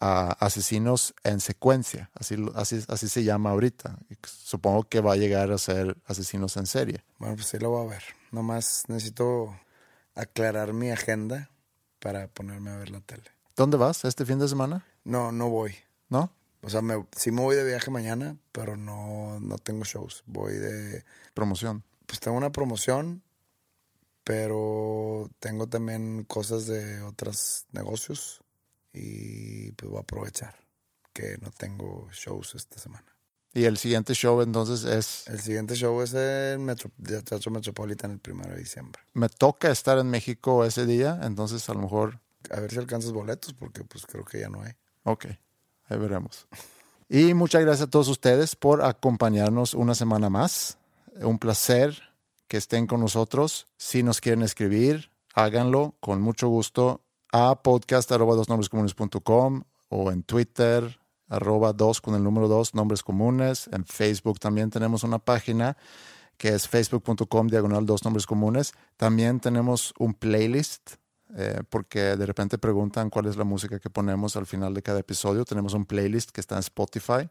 [0.00, 3.98] a asesinos en secuencia, así, así, así se llama ahorita.
[4.24, 7.04] Supongo que va a llegar a ser asesinos en serie.
[7.18, 8.02] Bueno, pues sí lo voy a ver.
[8.30, 9.58] Nomás necesito
[10.14, 11.50] aclarar mi agenda
[12.00, 13.24] para ponerme a ver la tele.
[13.56, 14.84] ¿Dónde vas este fin de semana?
[15.04, 15.74] No, no voy.
[16.08, 16.30] ¿No?
[16.62, 20.22] O sea, me, sí me voy de viaje mañana, pero no, no tengo shows.
[20.26, 21.04] Voy de...
[21.34, 21.84] Promoción.
[22.06, 23.22] Pues tengo una promoción,
[24.24, 28.42] pero tengo también cosas de otros negocios
[28.92, 30.56] y pues voy a aprovechar
[31.12, 33.16] que no tengo shows esta semana.
[33.54, 35.26] Y el siguiente show entonces es...
[35.28, 39.00] El siguiente show es en Metro, de Teatro Metropolitan el primero de diciembre.
[39.14, 42.20] Me toca estar en México ese día, entonces a lo mejor...
[42.50, 44.72] A ver si alcanzas boletos, porque pues creo que ya no hay.
[45.04, 45.26] Ok,
[45.88, 46.46] ahí veremos.
[47.08, 50.78] Y muchas gracias a todos ustedes por acompañarnos una semana más.
[51.20, 52.02] Un placer
[52.48, 53.66] que estén con nosotros.
[53.76, 62.00] Si nos quieren escribir, háganlo con mucho gusto a podcast.com o en Twitter, arroba dos
[62.00, 63.68] con el número dos, nombres comunes.
[63.72, 65.76] En Facebook también tenemos una página
[66.36, 68.74] que es facebook.com diagonal dos nombres comunes.
[68.96, 70.96] También tenemos un playlist
[71.34, 75.00] eh, porque de repente preguntan cuál es la música que ponemos al final de cada
[75.00, 75.44] episodio.
[75.44, 77.28] Tenemos un playlist que está en Spotify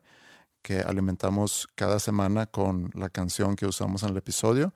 [0.65, 4.73] que alimentamos cada semana con la canción que usamos en el episodio.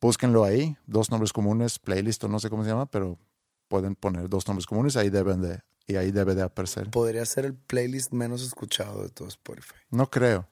[0.00, 3.18] Búsquenlo ahí, dos nombres comunes, playlist o no sé cómo se llama, pero
[3.66, 6.90] pueden poner dos nombres comunes, ahí deben de, y ahí debe de aparecer.
[6.90, 9.74] Podría ser el playlist menos escuchado de todo Spotify.
[9.90, 10.46] No creo.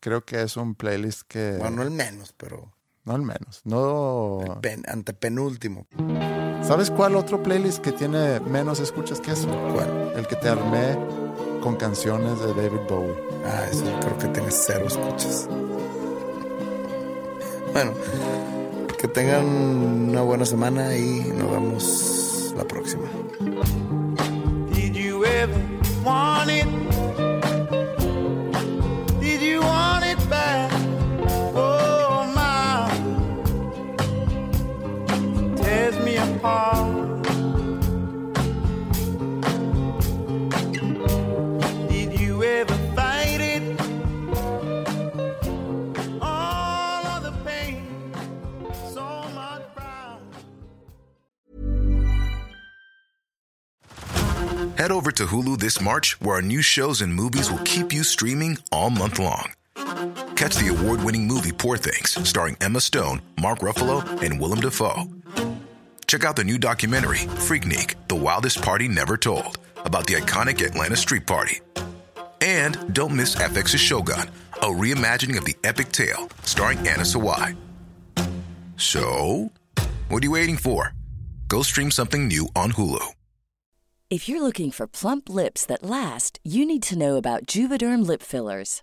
[0.00, 1.56] Creo que es un playlist que...
[1.58, 2.72] Bueno, no el menos, pero...
[3.10, 3.60] No el menos.
[3.64, 4.60] No...
[4.62, 5.88] Pen, antepenúltimo.
[6.62, 9.48] ¿Sabes cuál otro playlist que tiene menos escuchas que eso?
[9.74, 10.12] ¿Cuál?
[10.14, 10.96] El que te armé
[11.60, 13.16] con canciones de David Bowie.
[13.44, 15.48] Ah, eso creo que tiene cero escuchas.
[17.72, 17.94] Bueno,
[18.96, 23.08] que tengan una buena semana y nos vemos la próxima.
[24.72, 25.58] Did you ever
[26.04, 26.99] want it?
[54.80, 58.02] Head over to Hulu this March, where our new shows and movies will keep you
[58.02, 59.52] streaming all month long.
[60.36, 65.19] Catch the award winning movie Poor Things, starring Emma Stone, Mark Ruffalo, and Willem Dafoe.
[66.10, 70.96] Check out the new documentary, Freaknik The Wildest Party Never Told, about the iconic Atlanta
[70.96, 71.60] Street Party.
[72.40, 77.56] And don't miss FX's Shogun, a reimagining of the epic tale, starring Anna Sawai.
[78.76, 79.52] So,
[80.08, 80.94] what are you waiting for?
[81.46, 83.06] Go stream something new on Hulu.
[84.10, 88.22] If you're looking for plump lips that last, you need to know about Juvederm lip
[88.24, 88.82] fillers.